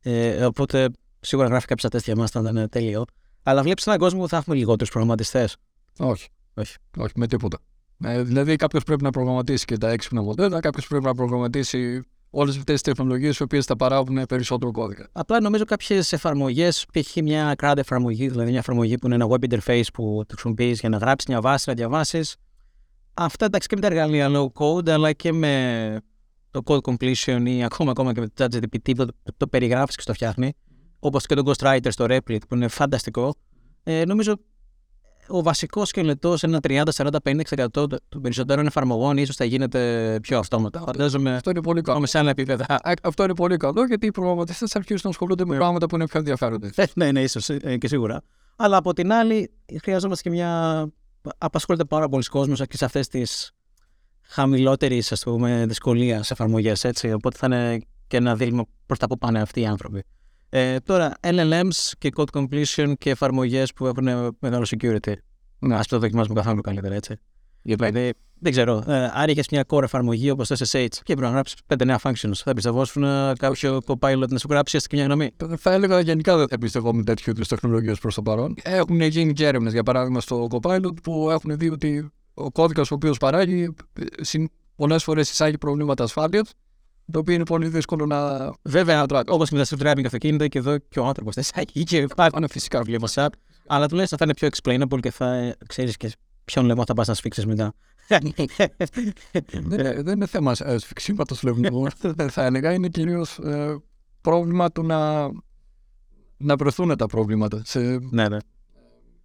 Ε, 0.00 0.44
οπότε 0.44 0.88
σίγουρα 1.20 1.48
γράφει 1.48 1.66
κάποια 1.66 1.88
τεστ 1.88 2.04
για 2.04 2.16
μας 2.16 2.30
θα 2.30 2.40
ήταν 2.40 2.68
τέλειο. 2.68 3.04
Αλλά 3.42 3.62
βλέπεις 3.62 3.86
έναν 3.86 3.98
κόσμο 3.98 4.20
που 4.20 4.28
θα 4.28 4.36
έχουμε 4.36 4.56
λιγότερους 4.56 4.90
προγραμματιστές. 4.90 5.56
Όχι. 5.98 6.28
Όχι. 6.54 6.76
Όχι, 6.96 7.12
με 7.16 7.26
τίποτα. 7.26 7.58
Ε, 8.04 8.22
δηλαδή, 8.22 8.56
κάποιος 8.56 8.84
πρέπει 8.84 9.02
να 9.02 9.10
προγραμματίσει 9.10 9.64
και 9.64 9.76
τα 9.76 9.90
έξυπνα 9.90 10.22
μοντέλα, 10.22 10.60
κάποιος 10.60 10.86
πρέπει 10.86 11.04
να 11.04 11.14
προγραμματίσει 11.14 12.02
όλες 12.30 12.56
αυτές 12.56 12.82
τις 12.82 12.94
τεχνολογίες 12.94 13.38
οι 13.38 13.42
οποίες 13.42 13.64
θα 13.64 13.76
παράγουν 13.76 14.26
περισσότερο 14.26 14.70
κώδικα. 14.70 15.08
Απλά 15.12 15.40
νομίζω 15.40 15.64
κάποιες 15.64 16.12
εφαρμογές, 16.12 16.86
π.χ. 16.92 17.16
μια 17.22 17.54
CRUD 17.58 17.76
εφαρμογή, 17.76 18.28
δηλαδή 18.28 18.50
μια 18.50 18.58
εφαρμογή 18.58 18.98
που 18.98 19.06
είναι 19.06 19.14
ένα 19.14 19.26
web 19.28 19.50
interface 19.50 19.86
που 19.92 20.22
το 20.26 20.32
χρησιμοποιείς 20.32 20.80
για 20.80 20.88
να 20.88 20.96
γράψεις 20.96 21.28
μια 21.28 21.40
βάση, 21.40 21.68
να 21.68 21.74
διαβάσεις. 21.74 22.36
Αυτά 23.14 23.44
εντάξει 23.44 23.68
και 23.68 23.74
με 23.74 23.80
τα 23.80 23.86
εργαλεία 23.86 24.28
low 24.30 24.46
code, 24.62 24.88
αλλά 24.90 25.12
και 25.12 25.32
με 25.32 26.00
το 26.50 26.62
code 26.64 26.80
completion 26.80 27.42
ή 27.44 27.64
ακόμα, 27.64 27.90
ακόμα 27.90 28.12
και 28.12 28.20
με 28.20 28.28
το 28.28 28.44
ChatGPT 28.44 28.96
που 28.96 29.06
το, 29.06 29.12
το 29.36 29.46
περιγράφεις 29.46 29.96
και 29.96 30.02
στο 30.02 30.12
φτιάχνει. 30.12 30.52
Όπως 30.98 31.26
και 31.26 31.34
το 31.34 31.42
Ghostwriter 31.50 31.88
στο 31.88 32.04
Replit 32.08 32.38
που 32.48 32.54
είναι 32.54 32.68
φανταστικό. 32.68 33.34
Ε, 33.82 34.04
νομίζω 34.04 34.36
ο 35.30 35.42
βασικός 35.42 35.88
σκελετός, 35.88 36.42
ένα 36.42 36.58
30, 36.68 36.82
40, 36.94 37.08
50% 37.24 37.68
των 38.08 38.22
περισσότερων 38.22 38.66
εφαρμογών, 38.66 39.16
ίσως 39.16 39.36
θα 39.36 39.44
γίνεται 39.44 40.18
πιο 40.22 40.38
αυτόματα. 40.38 40.80
Φαντάζομαι 40.80 41.34
Αυτό 41.34 41.50
είναι 41.50 41.60
πολύ 41.62 41.80
καλό. 41.80 41.94
πάμε 41.94 42.06
σε 42.06 42.18
άλλα 42.18 42.30
επίπεδα. 42.30 42.64
Α, 42.68 42.92
Αυτό 43.02 43.22
είναι 43.24 43.34
πολύ 43.34 43.56
καλό 43.56 43.84
γιατί 43.84 44.06
οι 44.06 44.10
προγραμματιστές 44.10 44.70
θα 44.70 44.78
αρχίσουν 44.78 45.00
να 45.04 45.10
ασχολούνται 45.10 45.44
με 45.44 45.56
πράγματα 45.56 45.86
που 45.86 45.94
είναι 45.94 46.06
πιο 46.06 46.18
ενδιαφέροντα. 46.18 46.70
Ε, 46.74 46.84
ναι, 46.94 47.12
ναι, 47.12 47.22
ίσως 47.22 47.50
και 47.78 47.88
σίγουρα. 47.88 48.22
Αλλά 48.56 48.76
από 48.76 48.92
την 48.92 49.12
άλλη, 49.12 49.50
χρειαζόμαστε 49.82 50.28
και 50.28 50.34
μια. 50.34 50.86
Απασχολείται 51.38 51.84
πάρα 51.84 52.08
πολλοί 52.08 52.24
κόσμος 52.24 52.62
και 52.68 52.76
σε 52.76 52.84
αυτές 52.84 53.08
τις 53.08 53.50
χαμηλότερη 54.22 55.02
δυσκολία 55.66 56.24
εφαρμογές. 56.28 56.84
Οπότε 57.14 57.36
θα 57.36 57.46
είναι 57.46 57.80
και 58.06 58.16
ένα 58.16 58.36
δίλημα 58.36 58.64
προς 58.86 58.98
τα 58.98 59.06
που 59.06 59.18
πάνε 59.18 59.40
αυτοί 59.40 59.60
οι 59.60 59.66
άνθρωποι. 59.66 60.04
Ε, 60.52 60.78
τώρα, 60.80 61.14
LLMs 61.20 61.90
και 61.98 62.10
code 62.16 62.24
completion 62.32 62.92
και 62.98 63.10
εφαρμογές 63.10 63.72
που 63.72 63.86
έχουν 63.86 64.04
μεγάλο 64.38 64.66
security. 64.66 65.12
Ναι. 65.58 65.74
Α 65.74 65.80
το 65.88 65.98
δοκιμάσουμε 65.98 66.34
καθόλου 66.34 66.60
καλύτερα, 66.60 66.94
έτσι. 66.94 67.16
Δηλαδή, 67.62 68.12
δεν 68.42 68.52
ξέρω, 68.52 68.82
ε, 68.86 69.10
αν 69.14 69.28
είχες 69.28 69.48
μια 69.50 69.64
core 69.68 69.82
εφαρμογή 69.82 70.30
όπως 70.30 70.48
το 70.48 70.54
SSH 70.58 70.86
και 70.88 71.02
πρέπει 71.04 71.20
να 71.20 71.28
γράψεις 71.28 71.56
5 71.66 71.96
functions, 72.02 72.34
θα 72.34 72.50
εμπιστευόσουν 72.50 73.02
κάποιο 73.38 73.80
copilot 73.86 74.28
να 74.28 74.38
σου 74.38 74.46
γράψει 74.50 74.76
έστω 74.76 74.88
και 74.88 74.96
μια 74.96 75.04
γραμμή. 75.04 75.30
Θα 75.56 75.72
έλεγα 75.72 76.00
γενικά 76.00 76.36
δεν 76.36 76.48
θα 76.48 76.54
εμπιστευόμουν 76.54 77.04
τέτοιου 77.04 77.30
είδους 77.30 77.48
τεχνολογίες 77.48 77.98
προς 77.98 78.14
το 78.14 78.22
παρόν. 78.22 78.54
Έχουν 78.62 79.00
γίνει 79.00 79.32
και 79.32 79.46
έρευνες, 79.46 79.72
για 79.72 79.82
παράδειγμα, 79.82 80.20
στο 80.20 80.46
Copilot 80.50 81.02
που 81.02 81.30
έχουν 81.30 81.58
δει 81.58 81.70
ότι 81.70 82.10
ο 82.34 82.50
κώδικας 82.50 82.90
ο 82.90 82.94
οποίος 82.94 83.18
παράγει 83.18 83.74
πολλές 84.76 85.02
φορές 85.02 85.30
εισάγει 85.30 85.58
προβλήματα 85.58 86.04
ασφάλειας, 86.04 86.52
το 87.10 87.18
οποίο 87.18 87.34
είναι 87.34 87.44
πολύ 87.44 87.68
δύσκολο 87.68 88.06
να. 88.06 88.50
Βέβαια, 88.62 89.06
όπως 89.26 89.48
και 89.48 89.56
με 89.56 89.64
τα 89.64 89.76
self-driving 89.76 90.04
αυτοκίνητα, 90.04 90.48
και 90.48 90.58
εδώ 90.58 90.78
και 90.78 91.00
ο 91.00 91.06
άνθρωπος 91.06 91.34
δεν 91.34 91.44
εισάγει 91.44 91.84
και 91.84 91.96
υπάρχουν 91.96 92.48
φυσικά 92.48 92.78
προβλήματα. 92.78 93.30
Αλλά 93.66 93.88
τουλάχιστον 93.88 94.18
θα 94.18 94.24
είναι 94.24 94.34
πιο 94.34 94.48
explainable 94.48 95.00
και 95.00 95.10
θα 95.10 95.56
ξέρεις 95.66 95.96
και 95.96 96.12
ποιον 96.44 96.64
λαιμό 96.64 96.84
θα 96.84 96.94
πας 96.94 97.08
να 97.08 97.14
σφίξεις 97.14 97.46
μετά. 97.46 97.72
δεν, 99.50 100.04
δεν 100.04 100.14
είναι 100.14 100.26
θέμα 100.26 100.54
σφιξίματος 100.54 101.42
λαιμό. 101.42 101.86
θα 102.28 102.44
έλεγα 102.44 102.72
είναι 102.72 102.88
κυρίως 102.88 103.38
ε, 103.38 103.76
πρόβλημα 104.20 104.72
του 104.72 104.82
να, 104.82 105.30
να 106.36 106.56
βρεθούν 106.56 106.96
τα 106.96 107.06
προβλήματα. 107.06 107.62
Σε... 107.64 107.80
Ναι, 108.10 108.28
ναι. 108.28 108.36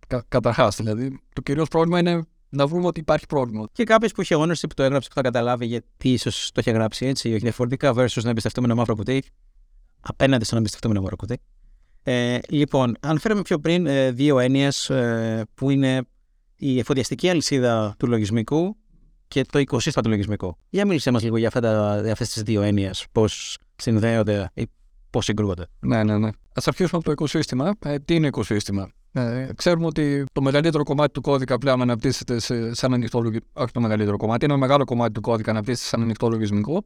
Κα, 0.07 0.25
Καταρχάς, 0.27 0.75
δηλαδή. 0.75 1.19
Το 1.33 1.41
κυρίως 1.41 1.67
πρόβλημα 1.67 1.99
είναι 1.99 2.23
να 2.55 2.67
βρούμε 2.67 2.87
ότι 2.87 2.99
υπάρχει 2.99 3.25
πρόβλημα. 3.25 3.67
Και 3.71 3.83
κάποιος 3.83 4.11
που 4.11 4.21
είχε 4.21 4.35
ownership 4.37 4.69
το 4.75 4.83
έγραψε 4.83 5.09
που 5.09 5.15
θα 5.15 5.21
καταλάβει 5.21 5.65
γιατί 5.65 6.11
ίσως 6.11 6.49
το 6.53 6.61
είχε 6.61 6.71
γράψει 6.71 7.05
έτσι, 7.05 7.27
όχι 7.29 7.37
διαφορετικά, 7.37 7.93
versus 7.95 8.21
να 8.23 8.29
εμπιστευτούμε 8.29 8.67
ένα 8.67 8.75
μαύρο 8.75 8.95
κουτί. 8.95 9.23
Απέναντι 10.01 10.43
στο 10.43 10.53
να 10.53 10.59
εμπιστευτούμε 10.59 10.93
ένα 10.93 11.01
μαύρο 11.01 11.15
κουτί. 11.15 11.39
Ε, 12.03 12.37
λοιπόν, 12.49 12.95
αναφέραμε 12.99 13.41
πιο 13.41 13.59
πριν 13.59 13.85
ε, 13.85 14.11
δύο 14.11 14.39
έννοιες 14.39 14.89
ε, 14.89 15.45
που 15.53 15.69
είναι 15.69 16.01
η 16.55 16.79
εφοδιαστική 16.79 17.29
αλυσίδα 17.29 17.95
του 17.99 18.07
λογισμικού 18.07 18.77
και 19.27 19.45
το 19.51 19.59
οικοσύστημα 19.59 20.03
του 20.03 20.09
λογισμικού. 20.09 20.57
Για 20.69 20.85
μίλησέ 20.85 21.11
μας 21.11 21.23
λίγο 21.23 21.37
για, 21.37 21.47
αυτές 22.11 22.29
τις 22.29 22.41
δύο 22.41 22.61
έννοιες, 22.61 23.05
πώς 23.11 23.57
συνδέονται 23.75 24.51
ή 24.53 24.67
πώς 25.09 25.25
συγκρούονται. 25.25 25.67
Ναι, 25.79 26.03
ναι, 26.03 26.17
ναι. 26.17 26.27
Α 26.27 26.61
αρχίσουμε 26.65 26.97
από 26.97 27.03
το 27.03 27.11
οικοσύστημα. 27.11 27.73
Ε, 27.85 27.99
τι 27.99 28.15
είναι 28.15 28.27
οικοσύστημα; 28.27 28.91
Ε, 29.17 29.49
ξέρουμε 29.55 29.85
ότι 29.85 30.23
το 30.31 30.41
μεγαλύτερο 30.41 30.83
κομμάτι 30.83 31.11
του 31.11 31.21
κώδικα 31.21 31.57
πλέον 31.57 31.81
αναπτύσσεται 31.81 32.39
σε, 32.39 32.73
σαν 32.73 32.93
ανοιχτό 32.93 33.21
λογισμικό. 33.21 33.51
Όχι 33.53 33.71
το 33.71 33.81
μεγαλύτερο 33.81 34.17
κομμάτι, 34.17 34.45
ένα 34.45 34.57
μεγάλο 34.57 34.83
κομμάτι 34.83 35.11
του 35.11 35.21
κώδικα 35.21 35.51
αναπτύσσεται 35.51 35.87
σαν 35.87 36.01
ανοιχτό 36.01 36.29
λογισμικό. 36.29 36.85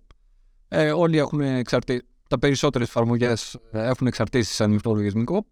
Ε, 0.67 0.91
όλοι 0.91 1.17
έχουν 1.17 1.41
εξαρτήσει. 1.41 2.01
Τα 2.29 2.39
περισσότερες 2.39 2.87
εφαρμογές 2.87 3.57
ε, 3.71 3.87
έχουν 3.87 4.07
εξαρτήσει 4.07 4.53
σαν 4.53 4.69
ανοιχτό 4.69 4.93
λογισμικό. 4.93 5.45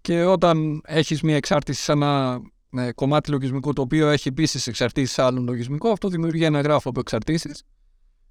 Και 0.00 0.24
όταν 0.24 0.82
έχεις 0.84 1.22
μια 1.22 1.36
εξάρτηση 1.36 1.82
σε 1.82 1.92
ένα 1.92 2.40
ε, 2.70 2.92
κομμάτι 2.92 3.30
λογισμικού 3.30 3.72
το 3.72 3.82
οποίο 3.82 4.08
έχει 4.08 4.28
επίσης 4.28 4.66
εξαρτήσει 4.66 5.12
σε 5.12 5.22
άλλο 5.22 5.40
λογισμικό, 5.40 5.88
αυτό 5.88 6.08
δημιουργεί 6.08 6.44
ένα 6.44 6.60
γράφο 6.60 6.88
από 6.88 7.00
εξαρτήσεις. 7.00 7.62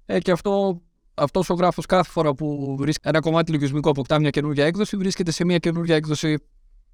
Ε, 0.06 0.18
και 0.18 0.30
αυτό 0.30 0.82
αυτός 1.14 1.50
ο 1.50 1.54
γράφος 1.54 1.86
κάθε 1.86 2.10
φορά 2.10 2.34
που 2.34 2.76
βρίσκει 2.78 3.08
ένα 3.08 3.20
κομμάτι 3.20 3.52
λογισμικού 3.52 3.88
αποκτά 3.88 4.18
μια 4.18 4.30
καινούργια 4.30 4.64
έκδοση, 4.64 4.96
βρίσκεται 4.96 5.30
σε 5.30 5.44
μια 5.44 5.58
καινούργια 5.58 5.94
έκδοση 5.94 6.38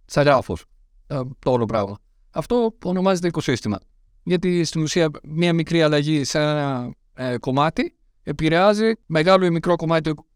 σαν 0.05 0.25
γράφος. 0.25 0.65
Ε, 1.09 1.21
το 1.39 1.51
όλο 1.51 1.65
πράγμα. 1.65 1.99
Αυτό 2.31 2.77
ονομάζεται 2.85 3.27
οικοσύστημα. 3.27 3.79
Γιατί 4.23 4.65
στην 4.65 4.83
ουσία 4.83 5.11
μια 5.25 5.53
μικρή 5.53 5.83
αλλαγή 5.83 6.25
σε 6.25 6.39
ένα 6.39 6.91
ε, 7.15 7.39
κομμάτι 7.39 7.97
επηρεάζει 8.23 8.93
μεγάλο 9.07 9.45
ή 9.45 9.51
μικρό 9.51 9.77
κομμάτι 9.77 10.15
του, 10.15 10.27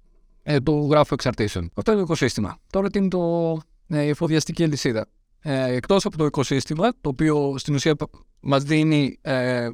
ε, 0.42 0.60
του 0.60 0.88
γράφου 0.90 1.14
εξαρτήσεων. 1.14 1.70
Αυτό 1.74 1.90
είναι 1.90 2.00
το 2.00 2.06
οικοσύστημα. 2.06 2.58
Τώρα 2.70 2.90
τι 2.90 2.98
είναι 2.98 3.08
το, 3.08 3.52
ε, 3.88 4.02
η 4.02 4.08
εφοδιαστική 4.08 4.64
αλυσίδα; 4.64 5.06
Ε, 5.40 5.72
Εκτός 5.74 6.04
από 6.04 6.16
το 6.16 6.24
οικοσύστημα, 6.24 6.92
το 7.00 7.08
οποίο 7.08 7.54
στην 7.58 7.74
ουσία 7.74 7.96
μας 8.40 8.62
δίνει 8.62 9.18
ε, 9.20 9.68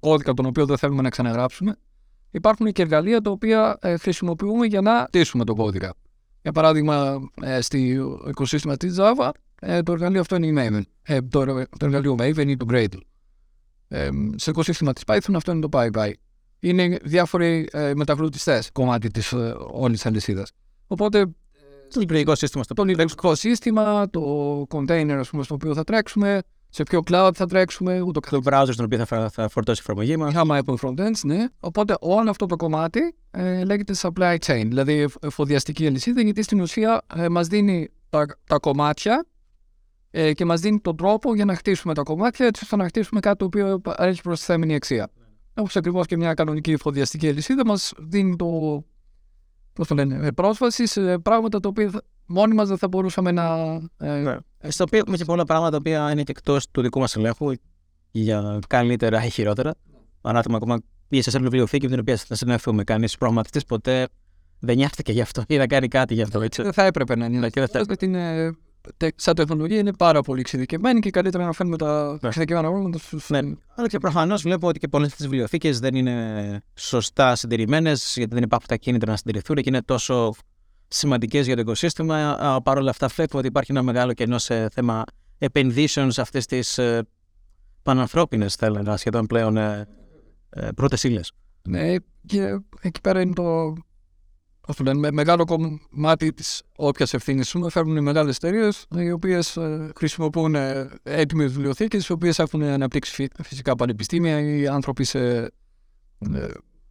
κώδικα 0.00 0.34
τον 0.34 0.46
οποίο 0.46 0.66
δεν 0.66 0.78
θέλουμε 0.78 1.02
να 1.02 1.10
ξαναγράψουμε, 1.10 1.76
υπάρχουν 2.30 2.72
και 2.72 2.82
εργαλεία 2.82 3.20
τα 3.20 3.30
οποία 3.30 3.78
ε, 3.80 3.96
χρησιμοποιούμε 3.96 4.66
για 4.66 4.80
να 4.80 5.04
στήσουμε 5.08 5.44
τον 5.44 5.56
κώδικα. 5.56 5.94
Για 6.42 6.52
παράδειγμα, 6.52 7.28
ε, 7.42 7.60
στο 7.60 7.78
οικοσύστημα 8.28 8.76
της 8.76 8.96
Java, 8.98 9.30
ε, 9.60 9.82
το 9.82 9.92
εργαλείο 9.92 10.20
αυτό 10.20 10.36
είναι 10.36 10.46
η 10.46 10.54
Maven. 10.56 10.82
Ε, 11.02 11.20
το, 11.20 11.44
το 11.44 11.86
εργαλείο 11.86 12.14
Maven 12.18 12.38
είναι 12.38 12.56
το 12.56 12.66
Gradle. 12.70 13.00
Ε, 13.88 14.08
σε 14.34 14.50
οικοσύστημα 14.50 14.92
της 14.92 15.02
Python 15.06 15.34
αυτό 15.34 15.52
είναι 15.52 15.60
το 15.60 15.68
PyPy. 15.72 16.10
Είναι 16.60 16.98
διάφοροι 17.02 17.68
ε, 17.72 17.94
μεταβλητιστέ 17.94 18.62
κομμάτι 18.72 19.10
της 19.10 19.32
ε, 19.32 19.54
όλης 19.70 20.06
αλυσίδας. 20.06 20.52
Οπότε. 20.86 21.26
Το 21.90 22.00
λειτουργικό 22.00 22.34
σύστημα 22.34 22.62
στο 22.62 22.74
Το 22.74 22.84
λειτουργικό 22.84 23.34
σύστημα, 23.34 24.10
το 24.10 24.20
container 24.68 25.22
πούμε, 25.30 25.42
στο 25.42 25.54
οποίο 25.54 25.74
θα 25.74 25.84
τρέξουμε, 25.84 26.42
σε 26.68 26.82
ποιο 26.82 27.02
cloud 27.10 27.30
θα 27.34 27.46
τρέξουμε, 27.46 28.00
ούτω 28.00 28.20
Το 28.20 28.40
browser 28.44 28.68
στον 28.72 28.84
οποίο 28.84 29.04
θα, 29.04 29.28
θα 29.28 29.48
φορτώσει 29.48 29.80
η 29.80 29.82
εφαρμογή 29.86 30.16
μας. 30.16 30.34
Άμα 30.34 30.56
έχουμε 30.56 30.76
frontends, 30.82 31.20
ναι. 31.24 31.46
Οπότε 31.60 31.96
όλο 32.00 32.30
αυτό 32.30 32.46
το 32.46 32.56
κομμάτι 32.56 33.14
ε, 33.30 33.64
λέγεται 33.64 33.94
supply 33.96 34.36
chain, 34.46 34.64
δηλαδή 34.66 35.08
εφοδιαστική 35.20 35.86
αλυσίδα, 35.86 36.20
γιατί 36.20 36.42
στην 36.42 36.60
ουσία 36.60 37.02
ε, 37.14 37.28
μας 37.28 37.46
δίνει 37.46 37.88
τα, 38.08 38.26
τα 38.46 38.58
κομμάτια 38.58 39.26
ε, 40.18 40.32
και 40.32 40.44
μας 40.44 40.60
δίνει 40.60 40.80
τον 40.80 40.96
τρόπο 40.96 41.34
για 41.34 41.44
να 41.44 41.54
χτίσουμε 41.54 41.94
τα 41.94 42.02
κομμάτια 42.02 42.46
έτσι 42.46 42.64
ώστε 42.64 42.76
να 42.76 42.84
χτίσουμε 42.84 43.20
κάτι 43.20 43.36
το 43.36 43.44
οποίο 43.44 43.80
έχει 43.98 44.22
προσθέμενη 44.22 44.74
αξία. 44.74 45.08
Όπως 45.54 45.76
ακριβώς 45.76 46.06
και 46.06 46.16
μια 46.16 46.34
κανονική 46.34 46.72
εφοδιαστική 46.72 47.28
αλυσίδα 47.28 47.66
μας 47.66 47.92
δίνει 47.98 48.36
το, 48.36 48.46
πώς 49.72 49.86
το 49.86 49.94
λένε, 49.94 50.32
πρόσβαση 50.32 50.86
σε 50.86 51.18
πράγματα 51.18 51.60
τα 51.60 51.68
οποία 51.68 51.90
μόνοι 52.26 52.54
μας 52.54 52.68
δεν 52.68 52.78
θα 52.78 52.88
μπορούσαμε 52.88 53.32
να. 53.32 53.44
Ε, 53.98 54.18
ναι. 54.18 54.36
Στο 54.68 54.84
οποίο 54.84 54.98
έχουμε 54.98 55.16
και 55.16 55.24
πολλά 55.24 55.44
πράγματα 55.44 55.70
τα 55.70 55.76
οποία 55.76 56.10
είναι 56.10 56.22
και 56.22 56.30
εκτός 56.36 56.70
του 56.70 56.82
δικού 56.82 57.00
μας 57.00 57.16
ελέγχου 57.16 57.52
για 58.10 58.58
καλύτερα 58.68 59.24
ή 59.24 59.30
χειρότερα. 59.30 59.74
Ανάτομα 60.20 60.56
ακόμα 60.56 60.80
πήγε 61.08 61.30
σε 61.30 61.38
βιβλιοθήκη 61.38 61.84
με 61.84 61.90
την 61.90 62.00
οποία 62.00 62.16
θα 62.16 62.34
συνεχθούμε. 62.34 62.84
Κανείς 62.84 63.16
προγραμματιστής 63.16 63.64
ποτέ 63.64 64.08
δεν 64.58 64.76
νοιάστηκε 64.76 65.12
γι' 65.12 65.20
αυτό 65.20 65.44
ή 65.48 65.56
να 65.56 65.66
κάνει 65.66 65.88
κάτι 65.88 66.14
γι' 66.14 66.22
αυτό. 66.22 66.40
Έτσι. 66.40 66.62
Δεν 66.62 66.72
θα 66.72 66.84
έπρεπε 66.84 67.16
να 67.16 67.26
είναι. 67.26 67.50
Και 67.50 67.66
θα... 67.66 67.86
την, 67.86 68.14
ε, 68.14 68.56
σαν 69.16 69.34
τεχνολογία 69.34 69.78
είναι 69.78 69.92
πάρα 69.92 70.20
πολύ 70.22 70.40
εξειδικευμένη 70.40 71.00
και 71.00 71.10
καλύτερα 71.10 71.44
να 71.44 71.52
φέρνουμε 71.52 71.76
τα 71.76 72.18
Ναι. 72.20 72.28
εξειδικευμένα 72.28 72.68
πράγματα 72.70 72.98
στου. 72.98 73.18
Ναι. 73.28 73.38
Αλλά 73.74 73.86
και 73.88 73.98
προφανώς 73.98 74.42
βλέπω 74.42 74.68
ότι 74.68 74.78
και 74.78 74.88
πολλές 74.88 75.08
από 75.08 75.16
τις 75.16 75.26
βιβλιοθήκες 75.26 75.78
δεν 75.80 75.94
είναι 75.94 76.60
σωστά 76.74 77.34
συντηρημένες, 77.34 78.14
γιατί 78.16 78.34
δεν 78.34 78.42
υπάρχουν 78.42 78.68
τα 78.68 78.76
κίνητρα 78.76 79.10
να 79.10 79.16
συντηρηθούν 79.16 79.56
και 79.56 79.62
είναι 79.66 79.82
τόσο 79.82 80.32
σημαντικές 80.88 81.46
για 81.46 81.54
το 81.54 81.60
οικοσύστημα. 81.60 82.30
Α, 82.30 82.62
Παρ' 82.62 82.78
όλα 82.78 82.90
αυτά, 82.90 83.06
βλέπω 83.06 83.38
ότι 83.38 83.46
υπάρχει 83.46 83.72
ένα 83.72 83.82
μεγάλο 83.82 84.12
κενό 84.12 84.38
σε 84.38 84.68
θέμα 84.68 85.04
επενδύσεων 85.38 86.10
σε 86.10 86.20
αυτές 86.20 86.46
τις 86.46 86.78
ε, 86.78 87.06
πανανθρώπινες, 87.82 88.54
θα 88.54 88.66
έλεγα, 88.66 88.96
σχεδόν 88.96 89.26
πλέον 89.26 89.56
ε, 89.56 89.88
ε, 90.50 90.68
πρώτες 90.76 91.04
ύλες. 91.04 91.32
Ναι, 91.68 91.94
και 92.26 92.60
εκεί 92.80 93.00
πέρα 93.00 93.20
είναι 93.20 93.32
το. 93.32 93.72
Πώς 94.66 94.76
το 94.76 94.84
λένε, 94.84 94.98
με- 94.98 95.10
μεγάλο 95.10 95.44
κομμάτι 95.44 96.32
της 96.32 96.62
όποιας 96.76 97.14
ευθύνης 97.14 97.48
σου 97.48 97.70
φέρνουν 97.70 97.96
οι 97.96 98.00
μεγάλες 98.00 98.36
εταιρείες, 98.36 98.86
οι 98.96 99.10
οποίες 99.10 99.58
χρησιμοποιούν 99.96 100.54
ε, 100.54 100.88
έτοιμες 101.02 101.52
βιβλιοθήκες, 101.52 102.06
οι 102.08 102.12
οποίες 102.12 102.38
έχουν 102.38 102.62
αναπτύξει 102.62 103.12
φυ- 103.12 103.42
φυσικά 103.42 103.74
πανεπιστήμια 103.74 104.40
ή 104.40 104.66
άνθρωποι 104.66 105.04
σε, 105.04 105.18
ε, 105.38 105.48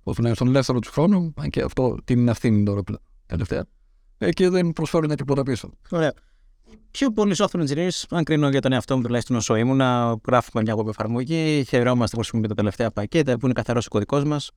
πώς 0.04 0.16
το 0.16 0.22
λένε, 0.22 0.34
στον 0.36 0.48
ελεύθερο 0.48 0.80
του 0.80 0.92
χρόνου, 0.92 1.34
αν 1.38 1.50
και 1.50 1.62
αυτό 1.62 1.98
την 2.04 2.28
ευθύνη 2.28 2.64
τώρα 2.64 2.84
πλέον, 2.84 3.02
τελευταία, 3.26 3.66
ε, 4.18 4.30
και 4.32 4.50
δεν 4.50 4.72
προσφέρουν 4.72 5.16
τίποτα 5.16 5.44
πίσω. 5.44 5.70
Ωραία. 5.90 6.14
Πιο 6.92 7.12
πολλοί 7.12 7.36
software 7.38 7.68
engineers, 7.68 8.04
αν 8.10 8.24
κρίνω 8.24 8.50
για 8.50 8.62
τον 8.62 8.72
εαυτό 8.72 8.96
μου 8.96 9.02
τουλάχιστον 9.04 9.36
όσο 9.36 9.56
ήμουνα, 9.56 10.16
γράφουμε 10.28 10.64
μια 10.64 10.76
web 10.78 10.88
εφαρμογή, 10.88 11.64
χαιρόμαστε 11.68 12.16
που 12.16 12.22
χρησιμοποιούμε 12.22 12.48
τα 12.48 12.62
τελευταία 12.62 12.92
πακέτα 12.92 13.38
που 13.38 13.46
είναι 13.46 13.54
καθαρός 13.54 13.86
ο 13.86 13.90
κωδικός 13.90 14.24
μας. 14.24 14.52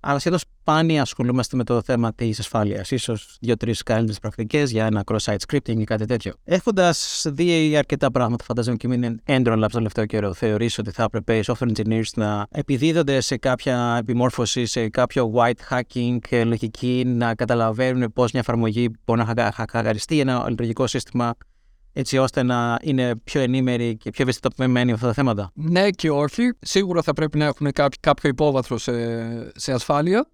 Αλλά 0.00 0.18
σχεδόν 0.18 0.38
σπάνια 0.38 1.02
ασχολούμαστε 1.02 1.56
με 1.56 1.64
το 1.64 1.82
θέμα 1.82 2.14
της 2.14 2.38
ασφάλειας. 2.38 2.92
σω 2.96 3.16
δύο-τρεις 3.40 3.82
καλύτερες 3.82 4.18
πρακτικές 4.18 4.70
για 4.70 4.86
ένα 4.86 5.04
cross-site 5.06 5.36
scripting 5.48 5.78
ή 5.78 5.84
κάτι 5.84 6.04
τέτοιο. 6.04 6.32
Έχοντας 6.44 7.26
δει 7.28 7.76
αρκετά 7.76 8.10
πράγματα, 8.10 8.44
φαντάζομαι 8.44 8.76
και 8.76 8.88
μην 8.88 9.02
είναι 9.02 9.16
έντρονα 9.24 9.68
το 9.68 9.76
τελευταίο 9.76 10.06
καιρό, 10.06 10.34
θεωρείς 10.34 10.78
ότι 10.78 10.90
θα 10.90 11.02
έπρεπε 11.02 11.36
οι 11.36 11.44
software 11.46 11.68
engineers 11.76 12.10
να 12.14 12.46
επιδίδονται 12.50 13.20
σε 13.20 13.36
κάποια 13.36 13.96
επιμόρφωση, 13.98 14.66
σε 14.66 14.88
κάποιο 14.88 15.32
white 15.34 15.76
hacking 15.78 16.18
ε, 16.28 16.44
λογική, 16.44 17.02
να 17.06 17.34
καταλαβαίνουν 17.34 18.12
πώς 18.12 18.32
μια 18.32 18.40
εφαρμογή 18.40 18.90
μπορεί 19.04 19.20
να 19.20 19.26
χακα- 19.26 19.52
χακαριστεί 19.70 20.20
ένα 20.20 20.46
λειτουργικό 20.48 20.86
σύστημα 20.86 21.34
έτσι 21.92 22.18
ώστε 22.18 22.42
να 22.42 22.78
είναι 22.82 23.16
πιο 23.16 23.40
ενήμεροι 23.40 23.96
και 23.96 24.10
πιο 24.10 24.22
ευαισθητοποιημένοι 24.22 24.86
με 24.86 24.92
αυτά 24.92 25.06
τα 25.06 25.12
θέματα. 25.12 25.50
Ναι 25.54 25.90
και 25.90 26.10
όχι. 26.10 26.52
Σίγουρα 26.60 27.02
θα 27.02 27.12
πρέπει 27.12 27.38
να 27.38 27.44
έχουν 27.44 27.72
κάποιο, 27.72 27.98
κάποιο 28.00 28.28
υπόβαθρο 28.28 28.78
σε, 28.78 28.92
σε 29.58 29.72
ασφάλεια. 29.72 30.28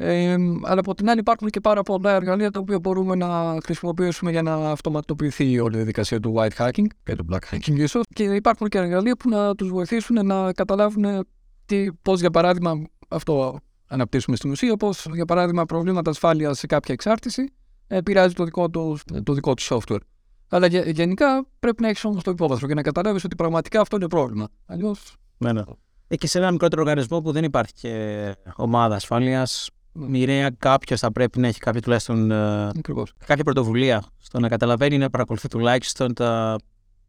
Ε, 0.00 0.36
αλλά 0.62 0.80
από 0.80 0.94
την 0.94 1.10
άλλη 1.10 1.20
υπάρχουν 1.20 1.48
και 1.48 1.60
πάρα 1.60 1.82
πολλά 1.82 2.14
εργαλεία 2.14 2.50
τα 2.50 2.60
οποία 2.60 2.78
μπορούμε 2.78 3.14
να 3.14 3.58
χρησιμοποιήσουμε 3.64 4.30
για 4.30 4.42
να 4.42 4.70
αυτοματοποιηθεί 4.70 5.50
η 5.50 5.58
όλη 5.58 5.74
η 5.74 5.76
διαδικασία 5.76 6.20
του 6.20 6.34
white 6.36 6.56
hacking 6.56 6.86
και 7.02 7.14
του 7.14 7.26
black 7.32 7.54
hacking 7.54 7.78
ίσως. 7.78 8.02
Και 8.14 8.22
υπάρχουν 8.22 8.68
και 8.68 8.78
εργαλεία 8.78 9.16
που 9.16 9.28
να 9.28 9.54
τους 9.54 9.68
βοηθήσουν 9.68 10.26
να 10.26 10.52
καταλάβουν 10.52 11.26
τι, 11.66 11.92
πώς 12.02 12.20
για 12.20 12.30
παράδειγμα 12.30 12.82
αυτό 13.08 13.58
αναπτύσσουμε 13.86 14.36
στην 14.36 14.50
ουσία, 14.50 14.76
πώς 14.76 15.06
για 15.12 15.24
παράδειγμα 15.24 15.64
προβλήματα 15.64 16.10
ασφάλειας 16.10 16.58
σε 16.58 16.66
κάποια 16.66 16.94
εξάρτηση 16.94 17.52
επηρεάζει 17.86 18.34
το 18.34 18.44
δικό 18.44 18.70
τους, 18.70 19.02
το 19.22 19.32
δικό 19.32 19.54
τους 19.54 19.70
software. 19.70 20.00
Αλλά 20.48 20.66
γε- 20.66 20.88
γενικά 20.88 21.46
πρέπει 21.58 21.82
να 21.82 21.88
έχεις 21.88 22.04
όμως 22.04 22.22
το 22.22 22.30
υπόβαθρο 22.30 22.66
και 22.66 22.74
να 22.74 22.82
καταλάβεις 22.82 23.24
ότι 23.24 23.36
πραγματικά 23.36 23.80
αυτό 23.80 23.96
είναι 23.96 24.08
πρόβλημα. 24.08 24.48
Αλλιώ. 24.66 24.94
Ναι, 25.38 25.52
ναι. 25.52 25.62
Ε, 26.08 26.16
και 26.16 26.26
σε 26.26 26.38
ένα 26.38 26.50
μικρότερο 26.50 26.82
οργανισμό 26.82 27.20
που 27.20 27.32
δεν 27.32 27.44
υπάρχει 27.44 27.72
και 27.72 28.34
ομάδα 28.56 28.94
ασφάλειας, 28.94 29.70
μοιραία 29.92 30.50
κάποιος 30.58 31.00
θα 31.00 31.12
πρέπει 31.12 31.38
να 31.40 31.46
έχει 31.46 31.58
κάποια 31.58 31.80
τουλάχιστον 31.80 32.30
ε, 32.30 32.66
Ακριβώς. 32.68 33.12
κάποια 33.26 33.44
πρωτοβουλία 33.44 34.02
στο 34.18 34.40
να 34.40 34.48
καταλαβαίνει 34.48 34.98
να 34.98 35.10
παρακολουθεί 35.10 35.48
τουλάχιστον 35.48 36.14
τα 36.14 36.56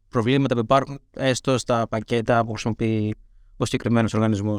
προβλήματα 0.08 0.54
που 0.54 0.60
υπάρχουν 0.60 0.98
έστω 1.10 1.58
στα 1.58 1.86
πακέτα 1.88 2.44
που 2.44 2.50
χρησιμοποιεί 2.50 3.14
από 3.54 3.64
συγκεκριμένου 3.64 4.08
οργανισμού. 4.14 4.56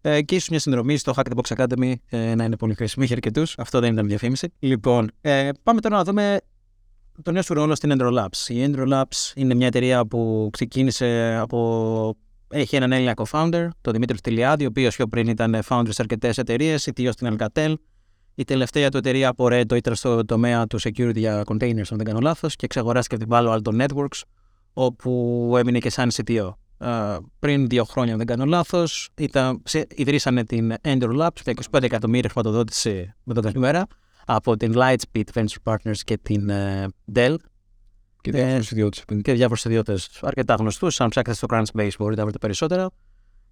Ε, 0.00 0.22
και 0.22 0.34
ίσως 0.34 0.48
μια 0.48 0.58
συνδρομή 0.58 0.96
στο 0.96 1.12
Hack 1.16 1.22
the 1.34 1.40
Box 1.40 1.56
Academy 1.56 1.92
ε, 2.08 2.34
να 2.34 2.44
είναι 2.44 2.56
πολύ 2.56 2.74
χρήσιμη 2.74 3.06
για 3.06 3.14
αρκετούς. 3.14 3.54
Αυτό 3.58 3.80
δεν 3.80 3.92
ήταν 3.92 4.06
διαφήμιση. 4.06 4.52
Λοιπόν, 4.58 5.10
ε, 5.20 5.48
πάμε 5.62 5.80
τώρα 5.80 5.96
να 5.96 6.04
δούμε 6.04 6.40
το 7.22 7.30
νέο 7.32 7.42
σου 7.42 7.54
ρόλο 7.54 7.74
στην 7.74 7.92
Endro 7.96 8.18
Labs. 8.18 8.48
Η 8.48 8.70
Endro 8.70 8.92
Labs 8.92 9.32
είναι 9.34 9.54
μια 9.54 9.66
εταιρεία 9.66 10.06
που 10.06 10.48
ξεκίνησε 10.52 11.38
από. 11.40 12.16
Έχει 12.48 12.76
έναν 12.76 12.92
Έλληνα 12.92 13.14
co-founder, 13.16 13.68
τον 13.80 13.92
Δημήτρης 13.92 14.20
Τηλιάδη, 14.20 14.64
ο 14.64 14.68
οποίος 14.68 14.96
πιο 14.96 15.06
πριν 15.06 15.28
ήταν 15.28 15.58
founder 15.68 15.88
σε 15.88 16.02
αρκετές 16.02 16.38
εταιρείες, 16.38 16.88
CTO 16.90 17.08
στην 17.10 17.36
Alcatel. 17.36 17.74
Η 18.34 18.44
τελευταία 18.44 18.88
του 18.88 18.96
εταιρεία 18.96 19.28
από 19.28 19.48
Redo 19.50 19.76
ήταν 19.76 19.94
στο 19.94 20.24
τομέα 20.24 20.66
του 20.66 20.80
security 20.80 21.16
για 21.16 21.42
containers, 21.46 21.88
αν 21.90 21.96
δεν 21.96 22.04
κάνω 22.04 22.18
λάθος, 22.20 22.56
και 22.56 22.64
εξαγοράστηκε 22.64 23.14
από 23.14 23.24
την 23.24 23.34
Palo 23.34 23.58
Alto 23.58 23.86
Networks, 23.86 24.22
όπου 24.72 25.54
έμεινε 25.58 25.78
και 25.78 25.90
σαν 25.90 26.10
CTO. 26.12 26.50
Uh, 26.78 27.18
πριν 27.38 27.68
δύο 27.68 27.84
χρόνια, 27.84 28.12
αν 28.12 28.18
δεν 28.18 28.26
κάνω 28.26 28.44
λάθος, 28.44 29.08
ιδρύσανε 29.94 30.44
την 30.44 30.74
Endor 30.82 31.20
Labs 31.20 31.40
με 31.46 31.52
25 31.70 31.82
εκατομμύρια 31.82 32.30
χρηματοδότηση 32.30 33.14
με 33.22 33.34
τον 33.34 33.42
καλημέρα 33.42 33.86
από 34.26 34.56
την 34.56 34.72
Lightspeed 34.76 35.24
Venture 35.34 35.72
Partners 35.72 35.98
και 36.04 36.18
την 36.18 36.48
uh, 36.50 36.86
Dell. 37.14 37.34
Και 38.20 38.30
διάφορους 38.30 38.70
ιδιώτες. 38.70 39.04
Και 39.22 39.32
διάφορους 39.32 39.64
ιδιώτες 39.64 40.18
αρκετά 40.22 40.54
γνωστούς. 40.54 41.00
Αν 41.00 41.08
ψάξετε 41.08 41.36
στο 41.36 41.46
Crunchbase 41.50 41.90
μπορείτε 41.98 42.20
να 42.20 42.26
βρείτε 42.26 42.38
περισσότερα. 42.38 42.90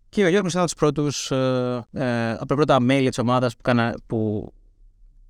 Και 0.09 0.25
ο 0.25 0.29
Γιώργος 0.29 0.51
ήταν 0.51 0.63
από 0.63 0.71
τους 0.71 0.81
πρώτους, 0.81 1.31
uh, 1.33 1.79
uh, 1.79 2.35
από 2.39 2.47
τα 2.47 2.55
πρώτα 2.55 2.81
μέλη 2.81 3.09
της 3.09 3.19
ομάδας 3.19 3.57
που, 3.57 3.73
που, 4.07 4.53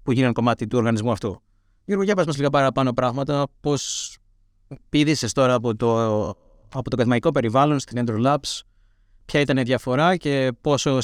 που 0.03 0.13
γίνανε 0.13 0.33
κομμάτι 0.33 0.67
του 0.67 0.79
οργανισμού 0.79 1.11
αυτού. 1.11 1.43
Γιώργο, 1.85 2.05
για 2.05 2.15
πας 2.15 2.27
μας 2.27 2.37
λίγα 2.37 2.51
παραπάνω 2.51 2.93
πράγματα, 2.93 3.47
πώς 3.61 4.17
πήδησες 4.89 5.33
τώρα 5.33 5.55
από 5.55 5.77
το, 5.77 6.29
από 6.69 6.91
το 6.91 6.91
ακαδημαϊκό 6.93 7.31
περιβάλλον 7.31 7.79
στην 7.79 8.05
Endro 8.05 8.25
Labs, 8.27 8.61
ποια 9.25 9.41
ήταν 9.41 9.57
η 9.57 9.63
διαφορά 9.63 10.17
και 10.17 10.53
πόσο, 10.61 10.99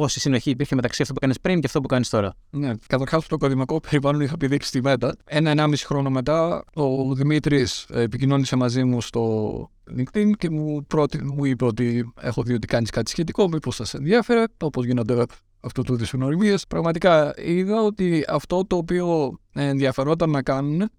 πόση 0.00 0.20
συνοχή 0.20 0.50
υπήρχε 0.50 0.74
μεταξύ 0.74 1.02
αυτό 1.02 1.14
που 1.14 1.20
κάνει 1.20 1.34
πριν 1.42 1.60
και 1.60 1.66
αυτό 1.66 1.80
που 1.80 1.86
κάνεις 1.86 2.08
τώρα. 2.08 2.34
Ναι, 2.50 2.72
καταρχάς 2.86 3.24
στο 3.24 3.34
ακαδημαϊκό 3.34 3.80
περιβάλλον 3.80 4.20
είχα 4.20 4.36
πηδήξει 4.36 4.68
στη 4.68 4.80
ΜΕΤΑ. 4.82 5.16
Ένα-ενάμιση 5.24 5.86
χρόνο 5.86 6.10
μετά, 6.10 6.64
ο 6.74 7.14
Δημήτρης 7.14 7.86
επικοινώνησε 7.90 8.56
μαζί 8.56 8.84
μου 8.84 9.00
στο 9.00 9.70
LinkedIn 9.96 10.30
και 10.38 10.50
μου, 10.50 10.84
πρώτη, 10.86 11.24
μου 11.24 11.44
είπε 11.44 11.64
ότι 11.64 12.12
έχω 12.20 12.42
δει 12.42 12.54
ότι 12.54 12.66
κάνεις 12.66 12.90
κάτι 12.90 13.10
σχετικό, 13.10 13.48
μήπως 13.48 13.80
σα 13.82 13.98
ενδιαφέρε, 13.98 14.44
όπως 14.60 14.84
γίνονται 14.84 15.24
αυτού 15.60 15.82
του 15.82 15.98
είδου 16.14 16.56
Πραγματικά 16.68 17.34
είδα 17.36 17.82
ότι 17.82 18.24
αυτό 18.28 18.64
το 18.66 18.76
οποίο 18.76 19.38
ενδιαφερόταν 19.52 20.30
να 20.30 20.42
κάνουν 20.42 20.90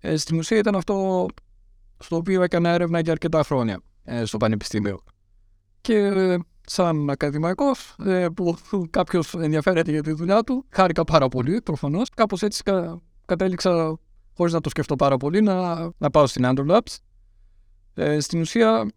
ε, 0.00 0.16
στην 0.16 0.38
ουσία 0.38 0.58
ήταν 0.58 0.74
αυτό 0.74 1.26
στο 1.98 2.16
οποίο 2.16 2.42
έκανα 2.42 2.68
έρευνα 2.68 3.00
για 3.00 3.12
αρκετά 3.12 3.42
χρόνια 3.42 3.80
ε, 4.04 4.24
στο 4.24 4.36
Πανεπιστήμιο. 4.36 4.98
Και 5.80 5.96
ε, 5.96 6.38
σαν 6.68 7.10
ακαδημαϊκός 7.10 7.96
που 8.34 8.56
κάποιος 8.90 9.34
ενδιαφέρεται 9.34 9.90
για 9.90 10.02
τη 10.02 10.12
δουλειά 10.12 10.42
του, 10.42 10.64
χάρηκα 10.70 11.04
πάρα 11.04 11.28
πολύ 11.28 11.62
προφανώς. 11.62 12.08
Κάπως 12.14 12.42
έτσι 12.42 12.62
κα, 12.62 13.00
κατέληξα, 13.24 13.98
χωρίς 14.36 14.52
να 14.52 14.60
το 14.60 14.68
σκεφτώ 14.68 14.96
πάρα 14.96 15.16
πολύ, 15.16 15.40
να, 15.40 15.90
να 15.98 16.10
πάω 16.10 16.26
στην 16.26 16.44
Android 16.46 16.76
Labs. 16.76 16.96
στην 18.18 18.40
ουσία, 18.40 18.90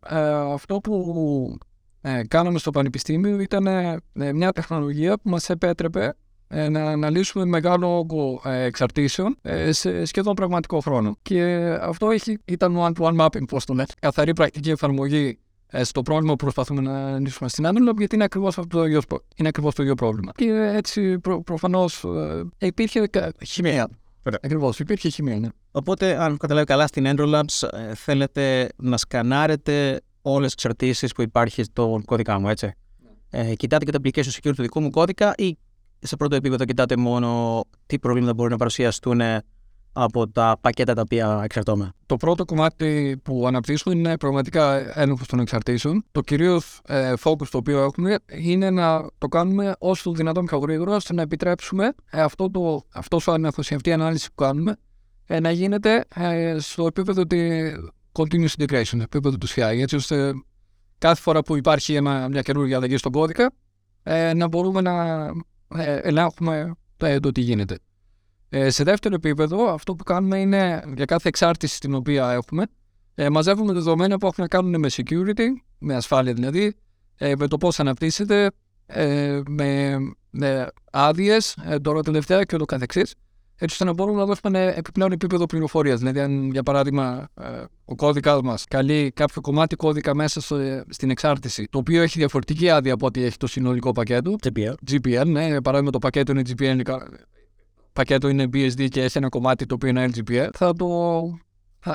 αυτό 0.53 0.79
που 0.79 1.57
ε, 2.01 2.21
κάναμε 2.27 2.59
στο 2.59 2.71
Πανεπιστήμιο 2.71 3.39
ήταν 3.39 3.65
ε, 3.67 3.99
μια 4.13 4.51
τεχνολογία 4.51 5.17
που 5.17 5.29
μας 5.29 5.49
επέτρεπε 5.49 6.15
ε, 6.53 6.69
να 6.69 6.83
αναλύσουμε 6.91 7.45
μεγάλο 7.45 7.97
όγκο 7.97 8.41
ε, 8.45 8.63
εξαρτήσεων 8.63 9.37
ε, 9.41 9.71
σε 9.71 10.05
σχεδόν 10.05 10.33
πραγματικό 10.33 10.79
χρόνο. 10.79 11.17
Και 11.21 11.43
αυτό 11.81 12.09
έχει, 12.09 12.37
ήταν 12.45 12.75
one-to-one 12.77 13.17
mapping, 13.19 13.47
πώς 13.47 13.65
το 13.65 13.73
λένε. 13.73 13.87
Καθαρή 13.99 14.33
πρακτική 14.33 14.69
εφαρμογή 14.69 15.39
στο 15.81 16.01
πρόβλημα 16.01 16.31
που 16.31 16.43
προσπαθούμε 16.43 16.81
να 16.81 17.05
αναλύσουμε 17.07 17.49
στην 17.49 17.65
Analog, 17.65 17.97
γιατί 17.97 18.15
είναι 18.15 18.23
ακριβώς, 18.23 18.57
αυτό 18.57 18.77
το 18.77 18.85
ίδιο, 18.85 19.01
είναι 19.35 19.47
ακριβώς 19.47 19.75
το 19.75 19.81
ίδιο 19.83 19.95
πρόβλημα. 19.95 20.31
Και 20.35 20.71
έτσι 20.75 21.19
προ, 21.19 21.41
προφανώς 21.41 22.05
υπήρχε 22.57 23.09
χημεία. 23.45 23.89
Ακριβώς, 24.23 24.79
υπήρχε 24.79 25.09
χημεία. 25.09 25.39
Ναι. 25.39 25.47
Οπότε, 25.71 26.23
αν 26.23 26.37
καταλάβει 26.37 26.65
καλά, 26.65 26.87
στην 26.87 27.05
Endrolabs 27.07 27.67
θέλετε 27.95 28.69
να 28.75 28.97
σκανάρετε 28.97 30.01
όλες 30.21 30.45
τις 30.45 30.53
εξαρτήσει 30.53 31.07
που 31.15 31.21
υπάρχει 31.21 31.63
στον 31.63 32.05
κώδικά 32.05 32.39
μου, 32.39 32.49
έτσι. 32.49 32.73
Ναι. 33.29 33.49
Ε, 33.49 33.55
κοιτάτε 33.55 33.85
και 33.85 33.91
τα 33.91 33.99
application 34.03 34.29
security 34.29 34.55
του 34.55 34.61
δικού 34.61 34.81
μου 34.81 34.89
κώδικα 34.89 35.33
ή 35.37 35.57
σε 35.99 36.15
πρώτο 36.15 36.35
επίπεδο 36.35 36.65
κοιτάτε 36.65 36.97
μόνο 36.97 37.61
τι 37.85 37.99
προβλήματα 37.99 38.33
μπορεί 38.33 38.49
να 38.49 38.57
παρουσιαστούν 38.57 39.21
από 39.93 40.29
τα 40.29 40.57
πακέτα 40.61 40.93
τα 40.93 41.01
οποία 41.01 41.41
εξαρτώμε. 41.43 41.91
Το 42.05 42.17
πρώτο 42.17 42.45
κομμάτι 42.45 43.19
που 43.23 43.47
αναπτύσσουμε 43.47 43.95
είναι 43.95 44.17
πραγματικά 44.17 44.97
έλεγχο 44.99 45.23
των 45.27 45.39
εξαρτήσεων. 45.39 46.05
Το 46.11 46.21
κυρίως 46.21 46.81
ε, 46.87 47.13
focus 47.23 47.47
το 47.51 47.57
οποίο 47.57 47.83
έχουμε 47.83 48.19
είναι 48.31 48.69
να 48.69 49.07
το 49.17 49.27
κάνουμε 49.27 49.75
όσο 49.79 50.03
το 50.03 50.11
δυνατόν 50.15 50.45
πιο 50.45 50.57
γρήγορα 50.57 50.95
ώστε 50.95 51.13
να 51.13 51.21
επιτρέψουμε 51.21 51.93
ε, 52.11 52.21
αυτό 52.21 52.51
το, 52.51 52.83
αυτός 52.93 53.27
ο 53.27 53.35
αυτή 53.57 53.89
η 53.89 53.91
ανάλυση 53.91 54.27
που 54.27 54.43
κάνουμε 54.43 54.75
ε, 55.27 55.39
να 55.39 55.51
γίνεται 55.51 56.05
ε, 56.15 56.55
στο 56.59 56.85
επίπεδο 56.85 57.21
ότι 57.21 57.71
continuous 58.11 58.49
integration, 58.59 58.99
επίπεδο 59.01 59.37
του 59.37 59.47
CI, 59.49 59.77
έτσι 59.79 59.95
ώστε 59.95 60.33
κάθε 60.97 61.21
φορά 61.21 61.41
που 61.41 61.55
υπάρχει 61.57 61.93
ένα, 61.95 62.27
μια 62.29 62.41
καινούργια 62.41 62.77
αλλαγή 62.77 62.97
στον 62.97 63.11
κώδικα 63.11 63.51
ε, 64.03 64.33
να 64.33 64.47
μπορούμε 64.47 64.81
να 64.81 65.25
ε, 65.75 65.95
ελέγχουμε 65.95 66.75
το, 66.97 67.19
το 67.19 67.31
τι 67.31 67.41
γίνεται. 67.41 67.77
Ε, 68.53 68.69
σε 68.69 68.83
δεύτερο 68.83 69.15
επίπεδο, 69.15 69.73
αυτό 69.73 69.95
που 69.95 70.03
κάνουμε 70.03 70.39
είναι 70.39 70.83
για 70.95 71.05
κάθε 71.05 71.27
εξάρτηση 71.27 71.79
την 71.79 71.93
οποία 71.93 72.31
έχουμε, 72.31 72.65
ε, 73.15 73.29
μαζεύουμε 73.29 73.73
δεδομένα 73.73 74.17
που 74.17 74.25
έχουν 74.25 74.43
να 74.43 74.47
κάνουν 74.47 74.79
με 74.79 74.87
security, 74.91 75.45
με 75.77 75.95
ασφάλεια 75.95 76.33
δηλαδή, 76.33 76.75
ε, 77.17 77.33
με 77.37 77.47
το 77.47 77.57
πώς 77.57 77.79
αναπτύσσεται, 77.79 78.51
ε, 78.85 79.41
με, 79.47 79.97
με 80.29 80.67
άδειες, 80.91 81.57
ε, 81.65 81.79
τώρα 81.79 82.01
τελευταία 82.01 82.43
και 82.43 82.55
ούτω 82.55 82.65
καθεξής 82.65 83.15
έτσι 83.63 83.73
ώστε 83.73 83.83
να 83.83 83.93
μπορούμε 83.93 84.19
να 84.19 84.25
δώσουμε 84.25 84.59
ένα 84.59 84.75
επιπλέον 84.77 85.11
επίπεδο 85.11 85.45
πληροφορίας. 85.45 85.99
Δηλαδή, 85.99 86.19
αν 86.19 86.51
για 86.51 86.63
παράδειγμα 86.63 87.27
ε, 87.41 87.63
ο 87.85 87.95
κώδικας 87.95 88.41
μας 88.41 88.65
καλεί 88.65 89.11
κάποιο 89.15 89.41
κομμάτι 89.41 89.75
κώδικα 89.75 90.15
μέσα 90.15 90.41
στο, 90.41 90.83
στην 90.89 91.09
εξάρτηση, 91.09 91.67
το 91.69 91.77
οποίο 91.77 92.01
έχει 92.01 92.17
διαφορετική 92.17 92.69
άδεια 92.69 92.93
από 92.93 93.05
ό,τι 93.05 93.23
έχει 93.23 93.37
το 93.37 93.47
συνολικό 93.47 93.91
πακέτο. 93.91 94.35
GPL. 94.43 94.73
GPL, 94.91 95.25
ναι. 95.25 95.47
Για 95.47 95.61
παράδειγμα, 95.61 95.91
το 95.91 95.99
πακέτο 95.99 96.31
είναι 96.31 96.41
GPL, 96.47 96.81
πακέτο 97.93 98.27
είναι 98.27 98.43
BSD 98.43 98.87
και 98.89 99.03
έχει 99.03 99.17
ένα 99.17 99.29
κομμάτι 99.29 99.65
το 99.65 99.75
οποίο 99.75 99.89
είναι 99.89 100.09
LGPL, 100.13 100.49
θα 100.53 100.73
το 100.73 100.87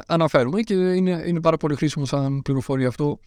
αναφέρουμε 0.07 0.61
και 0.61 0.75
είναι, 0.75 1.25
είναι 1.27 1.41
πάρα 1.41 1.57
πολύ 1.57 1.75
χρήσιμο 1.75 2.05
σαν 2.05 2.43
πληροφορία 2.43 2.89
αυτό. 2.89 3.19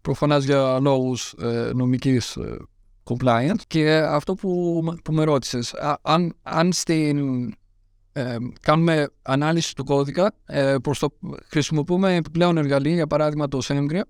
Προφανώς 0.00 0.44
για 0.44 0.78
λόγους 0.80 1.32
ε, 1.32 1.70
νομικής 1.74 2.36
ε, 2.36 2.56
compliance. 3.04 3.60
Και 3.66 3.94
αυτό 3.94 4.34
που, 4.34 4.82
που 5.04 5.12
με 5.12 5.24
ρώτησες, 5.24 5.74
αν, 6.02 6.36
αν 6.42 6.72
στην 6.72 7.18
ε, 8.12 8.36
κάνουμε 8.60 9.08
ανάλυση 9.22 9.74
του 9.74 9.84
κώδικα, 9.84 10.32
ε, 10.46 10.76
προς 10.82 10.98
το, 10.98 11.12
χρησιμοποιούμε 11.46 12.14
επιπλέον 12.14 12.56
εργαλεία, 12.56 12.94
για 12.94 13.06
παράδειγμα 13.06 13.48
το 13.48 13.58
SendGrip, 13.62 14.00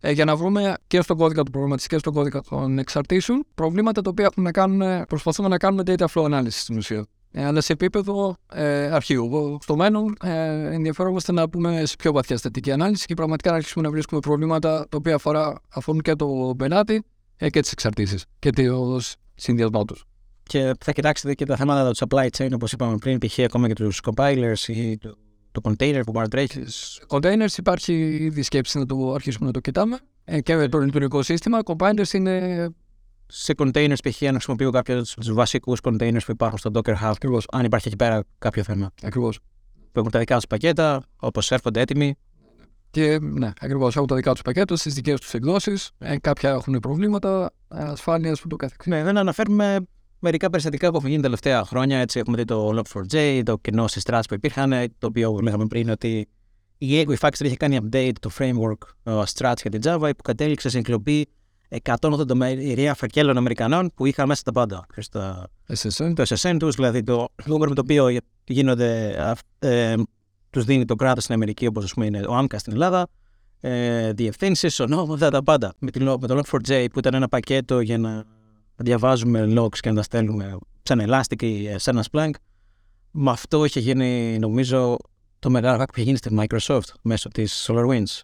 ε, 0.00 0.10
για 0.10 0.24
να 0.24 0.36
βρούμε 0.36 0.74
και 0.86 1.00
στον 1.00 1.16
κώδικα 1.16 1.42
του 1.42 1.50
προβλήματο 1.50 1.84
και 1.86 1.98
στον 1.98 2.12
κώδικα 2.12 2.40
των 2.40 2.78
εξαρτήσεων 2.78 3.44
προβλήματα 3.54 4.02
τα 4.02 4.10
οποία 4.10 4.24
έχουν 4.24 4.42
να 4.42 4.50
κάνουν, 4.50 5.04
προσπαθούμε 5.06 5.48
να 5.48 5.56
κάνουμε 5.58 5.82
data 5.86 6.04
flow 6.14 6.24
analysis 6.24 6.46
στην 6.48 6.76
ουσία. 6.76 7.06
Ε, 7.30 7.44
αλλά 7.44 7.60
σε 7.60 7.72
επίπεδο 7.72 8.36
ε, 8.52 8.90
αρχείου. 8.90 9.58
Στο 9.62 9.76
μέλλον 9.76 10.16
ε, 10.22 10.74
ενδιαφέρομαστε 10.74 11.32
να 11.32 11.48
πούμε 11.48 11.84
σε 11.84 11.96
πιο 11.98 12.12
βαθιά 12.12 12.36
στατική 12.36 12.72
ανάλυση 12.72 13.06
και 13.06 13.14
πραγματικά 13.14 13.50
να 13.50 13.56
αρχίσουμε 13.56 13.84
να 13.84 13.90
βρίσκουμε 13.90 14.20
προβλήματα 14.20 14.86
τα 14.88 14.96
οποία 14.96 15.14
αφορά, 15.14 15.60
αφορούν 15.68 16.00
και 16.00 16.14
το 16.14 16.54
πελάτη 16.58 17.02
ε, 17.36 17.50
και 17.50 17.60
τις 17.60 17.72
εξαρτήσεις 17.72 18.24
και 18.38 18.50
το 18.50 19.00
συνδυασμό 19.34 19.84
του 19.84 19.96
και 20.48 20.74
θα 20.80 20.92
κοιτάξετε 20.92 21.34
και 21.34 21.44
τα 21.44 21.56
θέματα 21.56 21.90
του 21.90 21.96
supply 21.96 22.28
chain, 22.36 22.48
όπως 22.54 22.72
είπαμε 22.72 22.96
πριν, 22.96 23.18
π.χ. 23.18 23.38
ακόμα 23.38 23.66
και 23.66 23.74
τους 23.74 24.00
compilers 24.04 24.68
ή 24.68 24.98
το, 24.98 25.16
το 25.52 25.60
container 25.64 26.00
που 26.04 26.12
μπορεί 26.12 26.24
να 26.24 26.28
τρέχει. 26.28 26.64
Containers 27.08 27.58
υπάρχει 27.58 27.92
ήδη 28.20 28.42
σκέψη 28.42 28.78
να 28.78 28.86
το 28.86 29.12
αρχίσουμε 29.12 29.46
να 29.46 29.52
το 29.52 29.60
κοιτάμε. 29.60 29.98
Ε, 30.24 30.40
και 30.40 30.68
το 30.68 30.78
λειτουργικό 30.78 31.22
σύστημα. 31.22 31.58
Compilers 31.64 32.12
είναι. 32.12 32.68
Σε 33.30 33.54
containers, 33.56 33.96
π.χ. 34.08 34.20
να 34.20 34.30
χρησιμοποιώ 34.30 34.70
κάποιους 34.70 35.12
από 35.12 35.20
τους 35.20 35.32
βασικούς 35.32 35.78
containers 35.82 36.20
που 36.24 36.30
υπάρχουν 36.30 36.58
στο 36.58 36.70
Docker 36.74 36.94
Hub. 36.94 37.12
Ακριβώς. 37.14 37.46
Αν 37.50 37.64
υπάρχει 37.64 37.88
εκεί 37.88 37.96
πέρα 37.96 38.24
κάποιο 38.38 38.62
θέμα. 38.62 38.90
Ακριβώς. 39.02 39.38
Που 39.92 39.98
έχουν 39.98 40.10
τα 40.10 40.18
δικά 40.18 40.34
τους 40.34 40.46
πακέτα, 40.46 41.02
όπως 41.16 41.50
έρχονται 41.50 41.80
έτοιμοι. 41.80 42.14
Και 42.90 43.18
ναι, 43.20 43.52
ακριβώς 43.60 43.96
έχουν 43.96 44.06
τα 44.06 44.14
δικά 44.14 44.32
τους 44.32 44.42
πακέτα 44.42 44.76
στις 44.76 44.94
δικές 44.94 45.20
τους 45.20 45.34
εκδόσεις. 45.34 45.90
Ε, 45.98 46.18
κάποια 46.18 46.50
έχουν 46.50 46.78
προβλήματα 46.80 47.50
ασφάλεια 47.68 48.36
που 48.40 48.48
το 48.48 48.56
καθεξής. 48.56 48.92
Ναι, 48.92 49.02
δεν 49.02 49.16
αναφέρουμε 49.16 49.78
μερικά 50.18 50.50
περιστατικά 50.50 50.90
που 50.90 50.96
έχουν 50.96 51.08
γίνει 51.08 51.20
τα 51.22 51.26
τελευταία 51.26 51.64
χρόνια. 51.64 51.98
Έτσι, 51.98 52.18
έχουμε 52.18 52.36
δει 52.36 52.44
το 52.44 52.78
Log4j, 52.78 53.42
το 53.44 53.58
κενό 53.58 53.86
στις 53.86 54.02
Strats 54.06 54.22
που 54.28 54.34
υπήρχαν, 54.34 54.70
το 54.98 55.06
οποίο 55.06 55.38
λέγαμε 55.42 55.66
πριν 55.66 55.90
ότι 55.90 56.28
η 56.78 57.04
Ego 57.06 57.14
Factory 57.20 57.44
είχε 57.44 57.56
κάνει 57.56 57.78
update 57.82 58.12
το 58.20 58.30
framework 58.38 59.12
uh, 59.12 59.24
Strats 59.24 59.60
για 59.62 59.70
την 59.70 59.80
Java 59.84 60.10
που 60.16 60.22
κατέληξε 60.22 60.68
σε 60.68 60.78
εγκλοπή 60.78 61.28
180 61.82 62.34
μερία 62.34 62.94
φακέλων 62.94 63.36
Αμερικανών 63.36 63.90
που 63.94 64.06
είχαν 64.06 64.26
μέσα 64.26 64.42
τα 64.42 64.52
πάντα. 64.52 64.86
Στο, 64.96 65.44
SSN. 65.66 66.12
Το 66.14 66.22
SSN 66.28 66.56
τους, 66.58 66.74
δηλαδή 66.74 67.02
το 67.02 67.28
νούμερο 67.44 67.68
με 67.68 67.74
το 67.74 67.80
οποίο 67.80 68.18
γίνονται, 68.44 69.16
ε, 69.58 69.94
τους 70.50 70.64
δίνει 70.64 70.84
το 70.84 70.94
κράτος 70.94 71.22
στην 71.22 71.34
Αμερική, 71.34 71.66
όπως 71.66 71.92
είναι 71.96 72.18
ο 72.18 72.38
AMCA 72.38 72.54
στην 72.56 72.72
Ελλάδα, 72.72 73.08
ε, 73.60 74.12
διευθύνσεις, 74.12 74.80
ονόματα, 74.80 75.30
τα 75.30 75.42
πάντα. 75.42 75.74
Με, 75.78 75.90
την, 75.90 76.02
με 76.02 76.26
το 76.26 76.40
Log4j 76.40 76.86
που 76.92 76.98
ήταν 76.98 77.14
ένα 77.14 77.28
πακέτο 77.28 77.80
για 77.80 77.98
να 77.98 78.24
διαβάζουμε 78.76 79.54
logs 79.56 79.78
και 79.78 79.88
να 79.88 79.94
τα 79.94 80.02
στέλνουμε 80.02 80.56
σαν 80.82 81.04
Elastic 81.08 81.42
ή 81.42 81.78
σε 81.78 81.90
ένα 81.90 82.04
Splunk. 82.10 82.30
Με 83.10 83.30
αυτό 83.30 83.64
είχε 83.64 83.80
γίνει, 83.80 84.38
νομίζω, 84.38 84.96
το 85.38 85.50
μεγάλο 85.50 85.82
hack 85.82 85.86
που 85.86 85.92
είχε 85.94 86.02
γίνει 86.02 86.16
στη 86.16 86.36
Microsoft 86.38 86.94
μέσω 87.02 87.28
της 87.28 87.68
SolarWinds. 87.68 88.20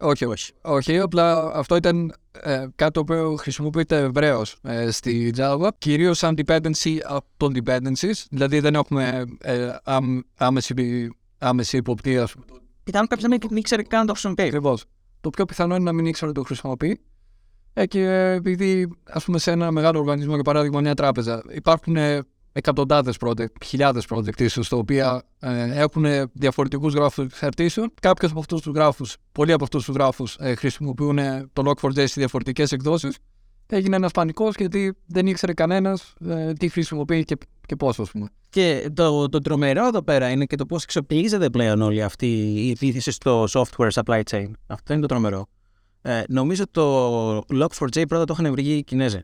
Όχι, 0.00 0.24
όχι. 0.24 0.52
Όχι, 0.62 0.98
απλά 0.98 1.52
αυτό 1.54 1.76
ήταν 1.76 2.14
ε, 2.32 2.66
κάτι 2.74 2.92
το 2.92 3.00
οποίο 3.00 3.34
χρησιμοποιείται 3.38 3.96
ευρέως 3.98 4.56
ε, 4.62 4.90
στη 4.90 5.32
Java, 5.36 5.68
κυρίως 5.78 6.18
σαν 6.18 6.34
dependency 6.36 6.98
από 7.04 7.26
των 7.36 7.54
dependencies. 7.54 8.24
Δηλαδή 8.30 8.60
δεν 8.60 8.74
έχουμε 8.74 9.24
ε, 9.40 9.68
άμ, 9.84 10.20
άμεση, 10.36 10.74
άμεση 11.38 11.76
υποπτία. 11.76 12.28
Πιθανόν 12.84 13.06
κάποιο 13.08 13.28
να 13.28 13.36
μην 13.48 13.56
ήξερε 13.56 13.82
καν 13.82 14.00
να 14.00 14.06
το 14.06 14.12
χρησιμοποιεί. 14.12 14.42
Ακριβώς. 14.42 14.84
Το 15.20 15.30
πιο 15.30 15.44
πιθανό 15.44 15.74
είναι 15.74 15.84
να 15.84 15.92
μην 15.92 16.06
ήξερε 16.06 16.26
να 16.26 16.36
το 16.36 16.42
χρησιμοποιεί. 16.42 17.00
Ε, 17.72 17.86
και 17.86 18.30
επειδή, 18.36 18.88
ας 19.04 19.24
πούμε, 19.24 19.38
σε 19.38 19.50
ένα 19.50 19.70
μεγάλο 19.70 19.98
οργανισμό, 19.98 20.34
για 20.34 20.42
παράδειγμα, 20.42 20.80
μια 20.80 20.94
τράπεζα, 20.94 21.42
υπάρχουν 21.50 21.96
εκατοντάδες 22.52 23.16
project, 23.20 23.64
χιλιάδες 23.64 24.04
project 24.08 24.40
ίσως, 24.40 24.68
τα 24.68 24.76
οποία 24.76 25.22
ε, 25.38 25.80
έχουν 25.80 26.04
διαφορετικούς 26.32 26.94
γράφους 26.94 27.24
εξαρτήσεων. 27.24 27.92
Κάποιοι 28.00 28.28
από 28.30 28.38
αυτούς 28.38 28.60
τους 28.60 28.72
γράφους, 28.74 29.16
πολλοί 29.32 29.52
από 29.52 29.64
αυτούς 29.64 29.84
τους 29.84 29.94
γράφους 29.94 30.36
ε, 30.40 30.54
χρησιμοποιούν 30.54 31.18
το 31.52 31.62
Log4j 31.66 31.94
σε 31.94 32.14
διαφορετικές 32.16 32.72
εκδόσεις. 32.72 33.18
Έγινε 33.66 33.96
ένας 33.96 34.10
πανικός 34.10 34.54
γιατί 34.54 34.96
δεν 35.06 35.26
ήξερε 35.26 35.54
κανένας 35.54 36.14
ε, 36.28 36.52
τι 36.52 36.68
χρησιμοποιεί 36.68 37.24
και, 37.24 37.36
και 37.66 37.76
πώς, 37.76 37.98
ας 37.98 38.10
πούμε. 38.10 38.28
Και 38.48 38.90
το, 38.94 39.28
το 39.28 39.38
τρομερό 39.38 39.86
εδώ 39.86 40.02
πέρα 40.02 40.30
είναι 40.30 40.44
και 40.44 40.56
το 40.56 40.66
πώς 40.66 40.82
εξοπλίζεται 40.82 41.50
πλέον 41.50 41.82
όλη 41.82 42.02
αυτή 42.02 42.26
η 42.66 42.70
επίθεση 42.70 43.10
στο 43.10 43.44
software 43.50 43.90
supply 43.92 44.22
chain. 44.30 44.50
Αυτό 44.66 44.92
είναι 44.92 45.02
το 45.02 45.06
τρομερό. 45.08 45.46
Ε, 46.02 46.22
νομίζω 46.28 46.64
το 46.70 47.36
Log4j 47.38 48.08
πρώτα 48.08 48.24
το 48.24 48.36
είχαν 48.38 48.52
βρει 48.52 48.62
οι 48.62 48.82
Κινέζοι. 48.82 49.20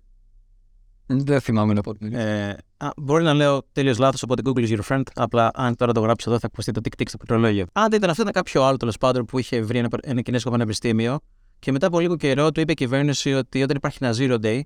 Δεν 1.06 1.40
θυμάμαι 1.40 1.72
να 1.72 1.80
πω 1.80 1.94
την 1.94 2.14
ε, 2.14 2.56
Μπορεί 2.96 3.24
να 3.24 3.34
λέω 3.34 3.62
τελείως 3.72 3.98
λάθος, 3.98 4.22
οπότε 4.22 4.42
Google 4.44 4.68
is 4.68 4.78
your 4.78 4.80
friend. 4.88 5.02
Απλά 5.14 5.50
αν 5.54 5.76
τώρα 5.76 5.92
το 5.92 6.00
γράψω 6.00 6.30
εδώ 6.30 6.38
θα 6.38 6.46
ακουστεί 6.46 6.72
το 6.72 6.80
tick-tick 6.84 7.08
στο 7.08 7.16
πληκτρολόγιο. 7.16 7.66
Αν 7.72 7.88
δεν 7.88 7.98
ήταν 7.98 8.10
αυτό, 8.10 8.22
ήταν 8.22 8.34
κάποιο 8.34 8.62
άλλο 8.62 8.76
τέλος 8.76 8.98
πάντων 8.98 9.24
που 9.24 9.38
είχε 9.38 9.60
βρει 9.62 9.78
ένα, 9.78 9.88
ένα 10.02 10.20
κινέζικο 10.20 10.50
πανεπιστήμιο 10.50 11.18
και 11.58 11.72
μετά 11.72 11.86
από 11.86 12.00
λίγο 12.00 12.16
καιρό 12.16 12.52
του 12.52 12.60
είπε 12.60 12.72
η 12.72 12.74
κυβέρνηση 12.74 13.34
ότι 13.34 13.62
όταν 13.62 13.76
υπάρχει 13.76 13.98
ένα 14.00 14.14
zero 14.18 14.44
day, 14.44 14.60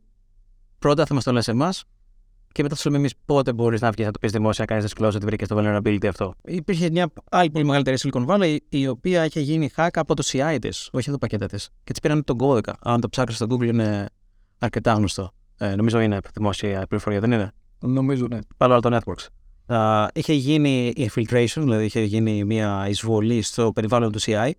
πρώτα 0.79 1.07
θα 1.07 1.14
μας 1.14 1.24
το 1.24 1.33
λες 1.33 1.48
εμάς 1.48 1.85
και 2.53 2.62
μετά 2.62 2.74
θα 2.74 2.81
σου 2.81 2.88
λέμε 2.88 3.00
εμείς 3.00 3.14
πότε 3.24 3.53
μπορείς 3.53 3.81
να 3.81 3.90
βγεις 3.90 4.07
να 4.07 4.12
το 4.12 4.18
πεις 4.18 4.33
δημόσια, 4.33 4.64
κάνεις 4.64 4.92
disclose 4.92 5.12
ότι 5.14 5.24
βρήκες 5.24 5.48
το 5.48 5.57
vulnerability 5.59 6.07
αυτό. 6.07 6.35
Υπήρχε 6.44 6.90
μια 6.90 7.12
άλλη 7.31 7.50
πολύ 7.50 7.64
μεγαλύτερη 7.64 7.96
Silicon 8.00 8.26
Valley 8.26 8.57
η 8.68 8.88
οποία 8.88 9.24
είχε 9.24 9.40
γίνει 9.40 9.70
hack 9.76 9.88
από 9.92 10.14
το 10.14 10.22
CI 10.26 10.57
της, 10.61 10.88
όχι 10.92 11.11
από 11.11 11.18
το 11.18 11.26
πακέτα 11.26 11.46
της. 11.46 11.68
Και 11.85 11.92
της 11.92 12.00
πήραν 12.00 12.24
τον 12.24 12.37
κώδικα. 12.37 12.76
Αν 12.81 13.00
το 13.00 13.09
ψάξει 13.09 13.37
στο 13.37 13.46
Google 13.50 13.66
είναι 13.66 14.09
αρκετά 14.59 14.92
γνωστό. 14.92 15.33
Ε, 15.62 15.75
νομίζω 15.75 16.01
είναι 16.01 16.18
δημόσια 16.35 16.87
πληροφορία, 16.87 17.20
δεν 17.20 17.33
είναι; 17.33 17.53
Νομίζω, 17.81 18.27
ναι. 18.27 18.38
Palo 18.57 18.81
Alto 18.81 18.99
Networks. 18.99 19.27
Uh, 19.66 20.07
είχε 20.12 20.33
γίνει 20.33 20.92
η 20.96 21.11
infiltration, 21.14 21.57
δηλαδή 21.57 21.85
είχε 21.85 22.01
γίνει 22.01 22.44
μια 22.44 22.87
εισβολή 22.88 23.42
στο 23.42 23.73
περιβάλλον 23.73 24.12
του 24.12 24.20
CI, 24.20 24.51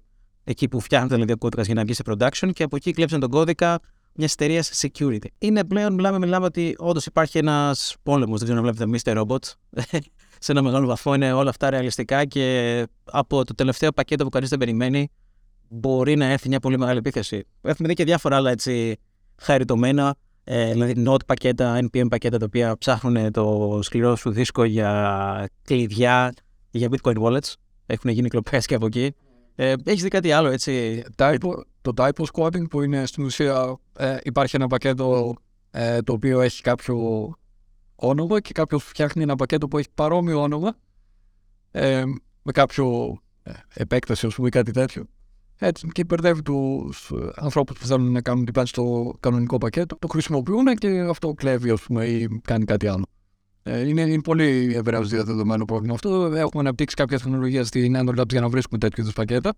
εκεί 0.43 0.67
που 0.67 0.79
φτιάχνεται 0.79 1.13
δηλαδή, 1.13 1.31
ο 1.31 1.37
κώδικας 1.37 1.65
για 1.65 1.75
να 1.75 1.83
βγει 1.83 1.93
σε 1.93 2.03
production 2.05 2.49
και 2.53 2.63
από 2.63 2.75
εκεί 2.75 2.91
κλέψαν 2.91 3.19
τον 3.19 3.29
κώδικα 3.29 3.79
μιας 4.13 4.33
εταιρείας 4.33 4.81
security. 4.81 5.25
Είναι 5.37 5.63
πλέον, 5.63 5.93
μιλάμε, 5.93 6.19
μιλάμε 6.19 6.45
ότι 6.45 6.75
όντως 6.77 7.05
υπάρχει 7.05 7.37
ένας 7.37 7.95
πόλεμος. 8.03 8.39
Δεν 8.39 8.47
ξέρω 8.47 8.61
να 8.65 8.71
βλέπετε 8.71 8.99
Mr. 9.03 9.21
Robot. 9.21 9.43
σε 10.43 10.51
ένα 10.51 10.61
μεγάλο 10.61 10.87
βαθμό 10.87 11.13
είναι 11.13 11.33
όλα 11.33 11.49
αυτά 11.49 11.69
ρεαλιστικά 11.69 12.25
και 12.25 12.87
από 13.03 13.45
το 13.45 13.53
τελευταίο 13.53 13.91
πακέτο 13.91 14.23
που 14.23 14.29
κανείς 14.29 14.49
δεν 14.49 14.59
περιμένει 14.59 15.09
μπορεί 15.69 16.15
να 16.15 16.25
έρθει 16.25 16.47
μια 16.47 16.59
πολύ 16.59 16.77
μεγάλη 16.77 16.97
επίθεση. 16.97 17.43
Έχουμε 17.61 17.87
δει 17.87 17.93
και 17.93 18.03
διάφορα 18.03 18.35
άλλα 18.35 18.51
έτσι 18.51 18.97
χαριτωμένα 19.41 20.15
ε, 20.43 20.71
δηλαδή 20.71 21.03
node 21.07 21.25
πακέτα, 21.25 21.79
NPM 21.81 22.07
πακέτα 22.09 22.37
τα 22.37 22.45
οποία 22.45 22.77
ψάχνουν 22.77 23.31
το 23.31 23.79
σκληρό 23.83 24.15
σου 24.15 24.31
δίσκο 24.31 24.63
για 24.63 25.49
κλειδιά 25.63 26.33
για 26.71 26.89
bitcoin 26.91 27.17
wallets. 27.17 27.53
Έχουν 27.85 28.11
γίνει 28.11 28.29
κλοπές 28.29 28.65
και 28.65 28.75
από 28.75 28.85
εκεί. 28.85 29.15
Ε, 29.55 29.73
έχεις 29.83 30.01
δει 30.03 30.09
κάτι 30.09 30.31
άλλο 30.31 30.49
έτσι; 30.49 31.03
Typo, 31.17 31.51
το 31.81 31.93
typo 31.95 32.23
squatting 32.33 32.69
που 32.69 32.81
είναι 32.81 33.05
στην 33.05 33.23
ουσία 33.23 33.79
ε, 33.97 34.17
υπάρχει 34.23 34.55
ένα 34.55 34.67
πακέτο 34.67 35.35
ε, 35.71 36.01
το 36.01 36.13
οποίο 36.13 36.41
έχει 36.41 36.61
κάποιο 36.61 36.97
όνομα 37.95 38.39
και 38.39 38.53
κάποιο 38.53 38.79
φτιάχνει 38.79 39.23
ένα 39.23 39.35
πακέτο 39.35 39.67
που 39.67 39.77
έχει 39.77 39.87
παρόμοιο 39.95 40.41
όνομα 40.41 40.75
ε, 41.71 42.03
με 42.41 42.51
κάποιο 42.51 43.17
ε, 43.43 43.51
επέκταση, 43.73 44.25
ας 44.25 44.35
πούμε, 44.35 44.47
ή 44.47 44.51
κάτι 44.51 44.71
τέτοιο. 44.71 45.05
Έτσι, 45.63 45.87
και 45.91 46.03
μπερδεύει 46.03 46.41
τους 46.41 47.11
ανθρώπους 47.35 47.79
που 47.79 47.85
θέλουν 47.85 48.11
να 48.11 48.21
κάνουν 48.21 48.45
την 48.45 48.65
στο 48.65 49.13
κανονικό 49.19 49.57
πακέτο. 49.57 49.97
Το 49.99 50.07
χρησιμοποιούν 50.07 50.75
και 50.75 50.99
αυτό 50.99 51.33
κλέβει, 51.33 51.69
ας 51.69 51.81
πούμε, 51.81 52.05
ή 52.05 52.41
κάνει 52.43 52.65
κάτι 52.65 52.87
άλλο. 52.87 53.05
Ε, 53.63 53.87
είναι, 53.87 54.01
είναι 54.01 54.21
πολύ 54.21 54.73
ευρέως 54.75 55.09
διαδεδομένο 55.09 55.65
πρόβλημα 55.65 55.93
αυτό. 55.93 56.25
Έχουμε 56.25 56.61
αναπτύξει 56.63 56.95
κάποια 56.95 57.17
τεχνολογία 57.17 57.63
στην 57.63 57.95
Android 57.97 58.19
Labs 58.19 58.29
για 58.29 58.41
να 58.41 58.49
βρίσκουμε 58.49 58.79
τέτοιου 58.79 59.01
είδους 59.01 59.13
πακέτα. 59.13 59.53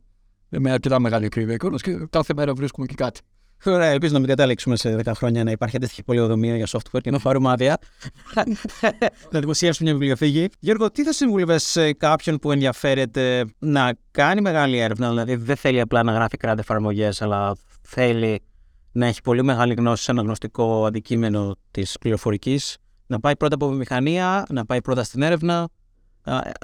Με 0.50 0.72
αρκετά 0.72 1.00
μεγάλη 1.00 1.26
ακρίβεια 1.26 1.58
και 1.58 2.08
κάθε 2.10 2.34
μέρα 2.34 2.54
βρίσκουμε 2.54 2.86
και 2.86 2.96
κάτι. 2.96 3.22
Ωραία, 3.66 3.90
ελπίζω 3.90 4.14
να 4.14 4.20
μην 4.20 4.28
καταλήξουμε 4.28 4.76
σε 4.76 5.02
10 5.04 5.12
χρόνια 5.16 5.44
να 5.44 5.52
υπάρχει 5.52 5.76
αντίστοιχη 5.76 6.04
πολυοδομία 6.04 6.56
για 6.56 6.68
software 6.70 7.02
και 7.02 7.12
να 7.12 7.20
πάρουμε 7.20 7.52
άδεια. 7.52 7.78
να 9.32 9.40
δημοσιεύσουμε 9.40 9.90
μια 9.90 10.00
βιβλιοθήκη. 10.00 10.50
Γιώργο, 10.60 10.92
τι 10.92 11.04
θα 11.04 11.14
συμβούλευε 11.14 11.58
σε 11.58 11.94
κάποιον 11.94 12.38
που 12.38 12.52
ενδιαφέρεται 12.52 13.46
να 13.60 13.94
κάνει 14.12 14.42
μεγάλη 14.42 14.78
έρευνα, 14.78 15.10
δηλαδή 15.10 15.36
δεν 15.36 15.56
θέλει 15.56 15.80
απλά 15.80 16.04
να 16.04 16.12
γράφει 16.12 16.38
κράτη 16.38 16.60
εφαρμογές, 16.60 17.22
αλλά 17.22 17.56
θέλει 17.82 18.42
να 18.92 19.06
έχει 19.06 19.22
πολύ 19.22 19.44
μεγάλη 19.44 19.74
γνώση 19.74 20.04
σε 20.04 20.12
ένα 20.12 20.22
γνωστικό 20.22 20.86
αντικείμενο 20.86 21.56
της 21.72 21.98
πληροφορικής, 22.00 22.78
να 23.08 23.20
πάει 23.20 23.36
πρώτα 23.38 23.56
από 23.56 23.68
βιομηχανία, 23.68 24.46
να 24.50 24.66
πάει 24.66 24.82
πρώτα 24.82 25.04
στην 25.04 25.22
έρευνα. 25.22 25.70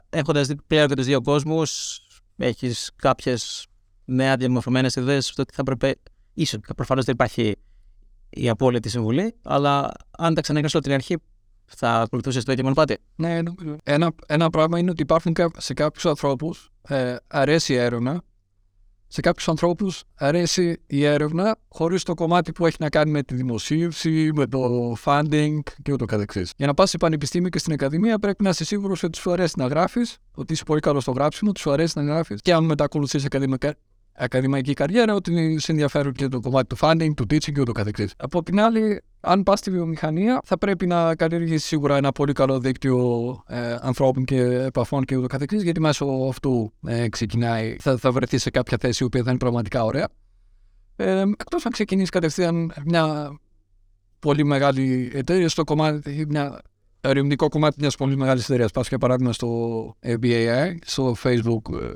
Έχοντας 0.10 0.48
δει 0.48 0.56
πλέον 0.68 0.88
και 0.88 0.96
τους 0.96 1.06
δύο 1.06 1.22
κόσμους, 1.22 2.00
έχεις 2.38 2.92
κάποιες 2.96 3.68
νέα 4.06 4.36
διαμορφωμένες 4.36 4.96
ιδέες 4.96 5.26
στο 5.26 5.46
τι 5.46 5.54
θα 5.54 5.62
έπρεπε 5.62 5.96
ίσω 6.42 6.60
προφανώς 6.76 7.06
δεν 7.06 7.14
υπάρχει 7.14 7.56
η 8.30 8.50
απόλυτη 8.50 8.90
συμβουλή, 8.90 9.36
αλλά 9.44 9.92
αν 10.18 10.34
τα 10.34 10.42
ξαναγκράσω 10.42 10.78
από 10.78 10.86
την 10.86 10.96
αρχή, 10.96 11.16
θα 11.66 11.92
ακολουθούσε 11.92 12.44
το 12.44 12.52
ίδιο 12.52 12.64
μονοπάτι. 12.64 12.98
Ναι, 13.16 13.42
νομίζω. 13.42 13.76
Ένα, 13.84 14.12
ένα 14.28 14.50
πράγμα 14.50 14.80
είναι 14.80 14.92
ότι 14.92 15.02
υπάρχουν 15.02 15.36
σε 15.58 15.74
κάποιους 15.74 16.06
ανθρώπους 16.06 16.70
ε, 16.82 17.16
αρέσει 17.28 17.74
η 17.74 17.76
έρευνα. 17.76 18.22
Σε 19.12 19.22
κάποιους 19.22 19.50
ανθρώπους 19.50 20.04
αρέσει 20.16 20.82
η 20.88 21.04
έρευνα 21.04 21.58
χωρίς 21.68 22.04
το 22.04 22.14
κομμάτι 22.14 22.52
που 22.52 22.66
έχει 22.66 22.76
να 22.80 22.90
κάνει 22.90 23.12
με 23.12 23.24
τη 23.24 23.36
δημοσίευση, 23.36 24.32
με 24.34 24.48
το 24.48 24.94
funding 25.06 25.60
και 25.82 25.92
ούτω 25.92 26.06
καθεξής. 26.06 26.54
Για 26.58 26.68
να 26.68 26.74
πας 26.74 26.90
σε 26.90 26.98
πανεπιστήμιο 26.98 27.50
και 27.50 27.60
στην 27.60 27.74
ακαδημία 27.74 28.20
πρέπει 28.20 28.44
να 28.44 28.50
είσαι 28.50 28.66
σίγουρος 28.66 29.04
ότι 29.04 29.18
σου 29.18 29.32
αρέσει 29.32 29.54
να 29.58 29.66
γράφεις, 29.68 30.18
ότι 30.32 30.54
είσαι 30.54 30.64
πολύ 30.64 30.80
καλός 30.80 31.02
στο 31.02 31.12
γράψιμο, 31.12 31.50
ότι 31.50 31.60
σου 31.60 31.72
αρέσει 31.72 31.98
να 31.98 32.04
γράφεις. 32.04 32.42
Και 32.42 32.54
αν 32.54 32.64
μετά 32.64 32.84
ακολουθεί 32.84 33.26
ακαδημαϊκά, 33.26 33.76
ακαδημαϊκή 34.20 34.74
καριέρα, 34.74 35.14
ότι 35.14 35.60
σε 35.60 35.72
ενδιαφέρουν 35.72 36.14
και 36.14 36.28
το 36.28 36.40
κομμάτι 36.40 36.68
του 36.68 36.78
funding, 36.80 37.14
του 37.16 37.24
teaching 37.24 37.52
και 37.54 37.62
ούτω 37.62 37.72
καθεξής. 37.72 38.14
Από 38.18 38.44
την 38.44 38.60
άλλη, 38.60 39.02
αν 39.20 39.44
πας 39.44 39.60
στη 39.60 39.72
βιομηχανία, 39.72 40.42
θα 40.46 40.58
πρέπει 40.58 40.88
να 40.88 41.16
καλλιεργήσεις 41.16 41.66
σίγουρα 41.66 41.98
ένα 41.98 42.12
πολύ 42.12 42.34
καλό 42.34 42.60
δίκτυο 42.60 42.98
ε, 43.48 43.76
ανθρώπων 43.82 44.26
και 44.26 44.42
επαφών 44.42 45.04
και 45.04 45.16
ούτω 45.16 45.28
καθεξής, 45.28 45.64
γιατί 45.64 45.80
μέσω 45.80 46.06
αυτού 46.30 46.74
ε, 46.88 47.10
ξεκινάει, 47.10 47.76
θα, 47.80 47.98
θα 47.98 48.12
βρεθείς 48.12 48.42
σε 48.42 48.50
κάποια 48.50 48.78
θέση 48.80 49.04
η 49.04 49.06
οποία 49.06 49.24
θα 49.24 49.30
είναι 49.30 49.40
πραγματικά 49.40 49.84
ωραία. 49.84 50.08
Ε, 50.96 51.22
Εκτός 51.22 51.66
αν 51.66 51.72
ξεκινήσεις 51.72 52.10
κατευθείαν 52.10 52.74
μια 52.86 53.38
πολύ 54.20 54.46
μεγάλη 54.46 55.12
εταιρεία 55.14 55.50
στο 55.50 55.64
κομμάτι, 55.64 56.26
μια 56.30 56.62
ερευνητικό 57.02 57.50
κομμάτι 57.50 57.76
μιας 57.80 57.96
πολύ 57.96 58.18
μεγάλης 58.18 58.44
εταιρείας. 58.44 58.72
Πας 58.72 58.88
για 58.88 58.98
παράδειγμα 58.98 59.34
στο 59.34 59.50
BAI, 60.06 60.76
στο 60.82 61.16
Facebook 61.24 61.94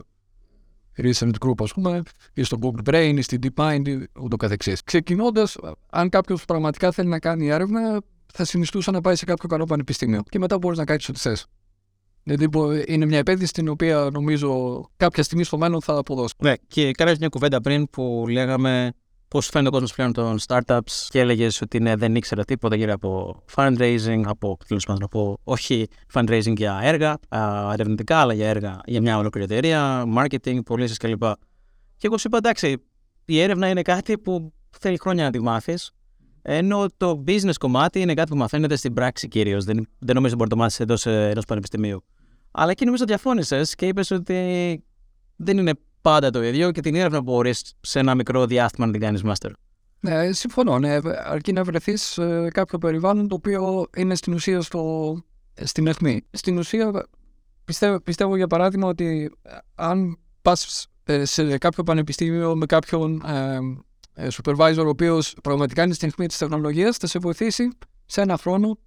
ε, 0.95 1.09
Recent 1.09 1.31
Group, 1.45 1.63
ας 1.63 1.73
πούμε, 1.73 2.01
ή 2.33 2.43
στο 2.43 2.57
Google 2.61 2.89
Brain, 2.93 3.13
ή 3.17 3.21
στην 3.21 3.39
DeepMind, 3.43 3.87
ή 3.87 4.07
ούτω 4.19 4.35
καθεξής. 4.35 4.83
Ξεκινώντας, 4.83 5.57
αν 5.89 6.09
κάποιος 6.09 6.45
πραγματικά 6.45 6.91
θέλει 6.91 7.09
να 7.09 7.19
κάνει 7.19 7.47
έρευνα, 7.47 8.01
θα 8.33 8.45
συνιστούσα 8.45 8.91
να 8.91 9.01
πάει 9.01 9.15
σε 9.15 9.25
κάποιο 9.25 9.49
καλό 9.49 9.65
πανεπιστήμιο. 9.65 10.21
Και 10.29 10.39
μετά 10.39 10.57
μπορείς 10.57 10.77
να 10.77 10.85
κάνεις 10.85 11.09
ό,τι 11.09 11.19
θες. 11.19 11.47
Δηλαδή 12.23 12.47
είναι 12.85 13.05
μια 13.05 13.17
επένδυση 13.17 13.53
την 13.53 13.67
οποία 13.67 14.09
νομίζω 14.13 14.81
κάποια 14.97 15.23
στιγμή 15.23 15.43
στο 15.43 15.57
μέλλον 15.57 15.81
θα 15.81 15.97
αποδώσει. 15.97 16.33
Ναι, 16.37 16.53
και 16.67 16.91
κάναμε 16.91 17.17
μια 17.19 17.29
κουβέντα 17.29 17.61
πριν 17.61 17.89
που 17.89 18.25
λέγαμε 18.29 18.93
πώς 19.33 19.47
φαίνεται 19.47 19.67
ο 19.69 19.71
κόσμος 19.71 19.93
πλέον 19.93 20.13
των 20.13 20.37
startups 20.47 21.07
και 21.09 21.19
έλεγες 21.19 21.61
ότι 21.61 21.79
ναι, 21.79 21.95
δεν 21.95 22.15
ήξερα 22.15 22.43
τίποτα 22.43 22.75
γύρω 22.75 22.93
από 22.93 23.41
fundraising, 23.55 24.21
από, 24.25 24.57
πάντων, 24.85 25.03
από 25.03 25.39
όχι 25.43 25.87
fundraising 26.13 26.55
για 26.55 26.79
έργα, 26.81 27.17
ερευνητικά, 27.71 28.17
αλλά 28.17 28.33
για 28.33 28.47
έργα 28.47 28.81
για 28.85 29.01
μια 29.01 29.17
ολόκληρη 29.17 29.45
εταιρεία, 29.51 30.03
marketing, 30.17 30.63
πωλήσεις 30.65 30.97
κλπ. 30.97 31.23
Και 31.97 32.07
εγώ 32.07 32.17
σου 32.17 32.27
είπα 32.27 32.37
εντάξει, 32.37 32.83
η 33.25 33.39
έρευνα 33.39 33.67
είναι 33.67 33.81
κάτι 33.81 34.17
που 34.17 34.53
θέλει 34.79 34.97
χρόνια 34.99 35.23
να 35.23 35.31
τη 35.31 35.39
μάθεις. 35.39 35.91
Ενώ 36.41 36.85
το 36.97 37.23
business 37.27 37.57
κομμάτι 37.59 37.99
είναι 37.99 38.13
κάτι 38.13 38.29
που 38.29 38.37
μαθαίνεται 38.37 38.75
στην 38.75 38.93
πράξη 38.93 39.27
κυρίως. 39.27 39.63
Δεν, 39.63 39.87
δεν 39.99 40.15
νομίζω 40.15 40.35
μπορεί 40.35 40.49
να 40.49 40.55
το 40.55 40.61
μάθεις 40.61 40.79
εντός 40.79 41.05
ενός 41.05 41.45
πανεπιστημίου. 41.45 42.03
Αλλά 42.51 42.71
εκεί 42.71 42.85
νομίζω 42.85 43.05
διαφώνησες 43.05 43.75
και 43.75 43.87
είπες 43.87 44.11
ότι 44.11 44.83
δεν 45.35 45.57
είναι 45.57 45.73
πάντα 46.03 46.29
το 46.29 46.43
ίδιο 46.43 46.71
και 46.71 46.81
την 46.81 46.95
έρευνα 46.95 47.21
μπορείς 47.21 47.73
σε 47.81 47.99
ένα 47.99 48.15
μικρό 48.15 48.45
διάστημα 48.45 48.85
να 48.85 48.91
την 48.91 49.01
κάνεις 49.01 49.21
master. 49.25 49.51
Ναι, 49.99 50.31
συμφωνώ. 50.31 50.79
Ναι, 50.79 50.97
αρκεί 51.23 51.53
να 51.53 51.63
βρεθείς 51.63 52.01
σε 52.01 52.49
κάποιο 52.49 52.77
περιβάλλον 52.77 53.27
το 53.27 53.35
οποίο 53.35 53.85
είναι 53.97 54.15
στην 54.15 54.33
ουσία 54.33 54.61
στο, 54.61 55.15
στην 55.63 55.87
αιχμή. 55.87 56.21
Στην 56.31 56.57
ουσία, 56.57 57.07
πιστεύω, 57.65 57.99
πιστεύω 57.99 58.35
για 58.35 58.47
παράδειγμα 58.47 58.87
ότι 58.87 59.31
αν 59.75 60.17
πας 60.41 60.87
σε 61.23 61.57
κάποιο 61.57 61.83
πανεπιστήμιο 61.83 62.55
με 62.55 62.65
κάποιον 62.65 63.21
ε, 63.25 63.59
ε, 64.13 64.27
supervisor 64.43 64.83
ο 64.85 64.89
οποίος 64.89 65.35
πραγματικά 65.43 65.83
είναι 65.83 65.93
στην 65.93 66.07
αιχμή 66.07 66.27
της 66.27 66.37
τεχνολογίας, 66.37 66.97
θα 66.97 67.07
σε 67.07 67.19
βοηθήσει 67.19 67.69
σε 68.05 68.21
ένα 68.21 68.37
χρόνο. 68.37 68.77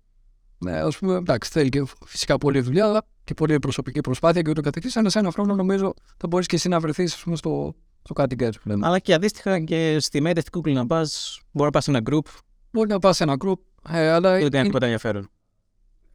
Ε, 0.66 0.78
ας 0.78 0.98
πούμε, 0.98 1.14
εντάξει, 1.14 1.50
θέλει 1.50 1.68
και 1.68 1.84
φυσικά 2.04 2.38
πολλή 2.38 2.60
δουλειά, 2.60 2.86
αλλά 2.86 3.06
και 3.24 3.34
πολλή 3.34 3.58
προσωπική 3.58 4.00
προσπάθεια 4.00 4.42
και 4.42 4.50
ούτω 4.50 4.60
καθεξής. 4.60 4.96
Αλλά 4.96 5.10
σε 5.10 5.18
ένα 5.18 5.30
χρόνο 5.30 5.54
νομίζω 5.54 5.94
θα 6.16 6.26
μπορείς 6.26 6.46
και 6.46 6.56
εσύ 6.56 6.68
να 6.68 6.80
βρεθείς 6.80 7.12
στο, 7.12 7.74
στο 8.02 8.12
κάτι 8.14 8.36
που 8.36 8.68
λέμε. 8.68 8.86
Αλλά 8.86 8.98
και 8.98 9.14
αντίστοιχα 9.14 9.60
και 9.60 9.96
στη 10.00 10.20
μέντε 10.20 10.40
στην 10.40 10.60
Google 10.60 10.72
να 10.72 10.86
πας, 10.86 11.40
μπορεί 11.50 11.64
να 11.64 11.70
πας 11.70 11.84
σε 11.84 11.90
ένα 11.90 12.00
group. 12.10 12.26
Μπορεί 12.70 12.88
να 12.88 12.98
πας 12.98 13.16
σε 13.16 13.22
ένα 13.22 13.36
group, 13.44 13.58
ε, 13.90 14.10
αλλά. 14.10 14.38
Δεν 14.38 14.50
κάνει 14.50 14.66
τίποτα 14.66 14.84
ενδιαφέρον. 14.84 15.30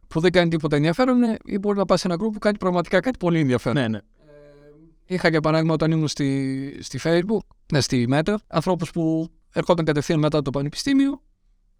Που 0.08 0.20
δεν 0.20 0.32
κάνει 0.32 0.50
τίποτα 0.50 0.76
ενδιαφέρον, 0.76 1.18
ναι, 1.18 1.34
ή 1.44 1.58
μπορεί 1.58 1.78
να 1.78 1.84
πας 1.84 2.00
σε 2.00 2.06
ένα 2.06 2.16
group 2.16 2.32
που 2.32 2.38
κάνει 2.38 2.58
πραγματικά 2.58 3.00
κάτι 3.00 3.18
πολύ 3.18 3.40
ενδιαφέρον. 3.40 3.82
Ναι, 3.82 3.88
ναι. 3.88 3.98
Είχα 5.06 5.28
για 5.28 5.40
παράδειγμα 5.40 5.72
όταν 5.72 5.90
ήμουν 5.90 6.08
στη, 6.08 6.78
στη 6.82 6.98
Facebook, 7.02 7.46
ναι, 7.72 7.80
στη 7.80 8.08
Meta, 8.10 8.34
ανθρώπους 8.46 8.90
που 8.90 9.28
ερχόταν 9.52 9.84
κατευθείαν 9.84 10.18
μετά 10.18 10.42
το 10.42 10.50
πανεπιστήμιο 10.50 11.22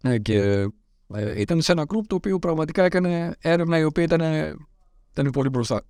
ναι, 0.01 0.17
και 0.17 0.67
ε, 1.13 1.41
ήταν 1.41 1.61
σε 1.61 1.71
ένα 1.71 1.83
group 1.87 2.03
το 2.07 2.15
οποίο 2.15 2.39
πραγματικά 2.39 2.83
έκανε 2.83 3.35
έρευνα 3.39 3.77
η 3.77 3.83
οποία 3.83 4.03
ήταν, 4.03 4.21
ήταν 5.11 5.29
πολύ 5.31 5.49
μπροστά. 5.49 5.81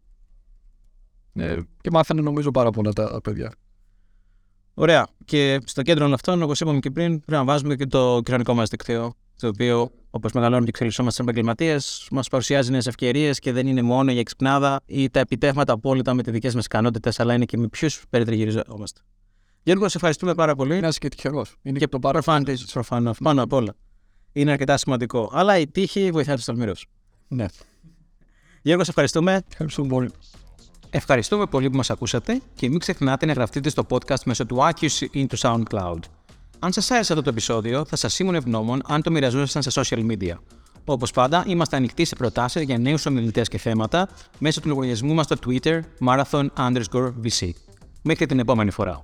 Ε, 1.34 1.58
και 1.82 1.90
μάθανε 1.92 2.22
νομίζω 2.22 2.52
πάρα 2.52 2.70
πολλά 2.70 2.94
τα 2.94 3.20
παιδιά. 3.24 3.54
Ωραία. 4.74 5.08
Και 5.26 5.60
στο 5.66 5.82
κέντρο 5.82 6.04
όλων 6.04 6.14
αυτών, 6.14 6.42
όπως 6.42 6.60
είπαμε 6.60 6.80
και 6.80 6.92
πριν, 6.92 7.10
πρέπει 7.20 7.32
να 7.32 7.44
βάζουμε 7.44 7.76
και 7.76 7.86
το 7.86 8.22
κοινωνικό 8.24 8.54
μας 8.54 8.70
δικτύο. 8.70 9.14
Το 9.40 9.48
οποίο, 9.48 9.92
όπως 10.10 10.32
μεγαλώνουμε 10.32 10.64
και 10.64 10.70
εξελισσόμαστε 10.70 11.18
σαν 11.18 11.28
επαγγελματίες, 11.28 12.08
μας 12.12 12.28
παρουσιάζει 12.28 12.72
νέες 12.72 12.88
ευκαιρίες 12.88 13.40
και 13.40 13.52
δεν 13.52 13.68
είναι 13.68 13.82
μόνο 13.82 14.12
για 14.12 14.20
εξυπνάδα 14.20 14.82
ή 14.86 15.10
τα 15.10 15.20
επιτεύγματα 15.20 15.74
απόλυτα 15.74 16.14
με 16.14 16.24
τις 16.24 16.32
δικές 16.32 16.56
μας 16.56 16.66
ικανότητες, 16.66 17.20
αλλά 17.20 17.34
είναι 17.34 17.46
και 17.46 17.58
με 17.58 17.68
ποιους 17.68 18.04
περιτριγυριζόμαστε. 18.10 19.02
Γιώργο, 19.64 19.88
σε 19.88 19.98
ευχαριστούμε 19.98 20.34
πάρα 20.34 20.56
πολύ. 20.56 20.80
Να 20.80 20.88
είσαι 20.88 21.00
και 21.00 21.08
τυχερός. 21.08 21.56
Είναι 21.62 21.80
και 21.80 21.88
το 21.88 22.00
παραφάντη 22.00 22.58
προφανώς. 22.74 23.18
Πάνω 23.24 23.44
απ' 23.44 23.54
όλα. 23.54 23.76
Είναι 24.34 24.52
αρκετά 24.52 24.78
σημαντικό. 24.78 25.30
Αλλά 25.34 25.58
η 25.58 25.68
τύχη 25.68 26.12
βοηθάει 26.12 26.36
τους 26.36 26.46
τολμηρού. 26.46 26.72
Ναι. 27.28 27.46
Γιώργος, 28.62 28.86
σε 28.86 28.92
ευχαριστούμε. 28.92 29.42
Ευχαριστούμε 29.52 29.88
πολύ. 29.88 30.12
Ευχαριστούμε 30.90 31.46
πολύ 31.46 31.70
που 31.70 31.78
μας 31.78 31.90
ακούσατε 31.90 32.42
και 32.56 32.70
μην 32.70 32.80
ξεχνάτε 32.80 33.26
να 33.26 33.34
γραφτείτε 33.34 33.70
στο 33.70 33.86
podcast 33.90 34.24
μέσω 34.26 34.46
του 34.46 34.58
Accuracy 34.58 35.08
into 35.14 35.36
SoundCloud. 35.38 36.00
Αν 36.60 36.72
σας 36.72 36.92
άρεσε 36.92 37.14
αυτό 37.14 37.24
το 37.24 37.30
επεισόδιο, 37.30 37.86
θα 37.86 37.96
σας 37.96 38.20
ήμουν 38.20 38.36
ευγνώμων 38.36 38.82
αν 38.86 39.02
το 39.02 39.12
μοιραζόσασταν 39.12 39.62
σε 39.62 39.82
social 39.82 40.12
media. 40.12 40.36
Όπως 40.86 41.12
πάντα, 41.12 41.44
είμαστε 41.48 41.76
ανοιχτοί 41.76 42.06
σε 42.06 42.16
προτάσεις 42.16 42.62
για 42.62 42.78
νέους 42.78 43.06
ομιλητές 43.06 43.48
και 43.48 43.58
θέματα 43.58 44.10
μέσω 44.40 44.62
του 44.62 44.68
λογαριασμού 44.68 45.14
μας 45.14 45.26
στο 45.26 45.36
Twitter 45.46 45.80
marathon 46.06 46.48
underscore 46.58 47.14
VC. 47.24 47.50
Μέχρι 48.02 48.26
την 48.26 48.40
επόμενη 48.40 48.72
φορά. 48.72 49.02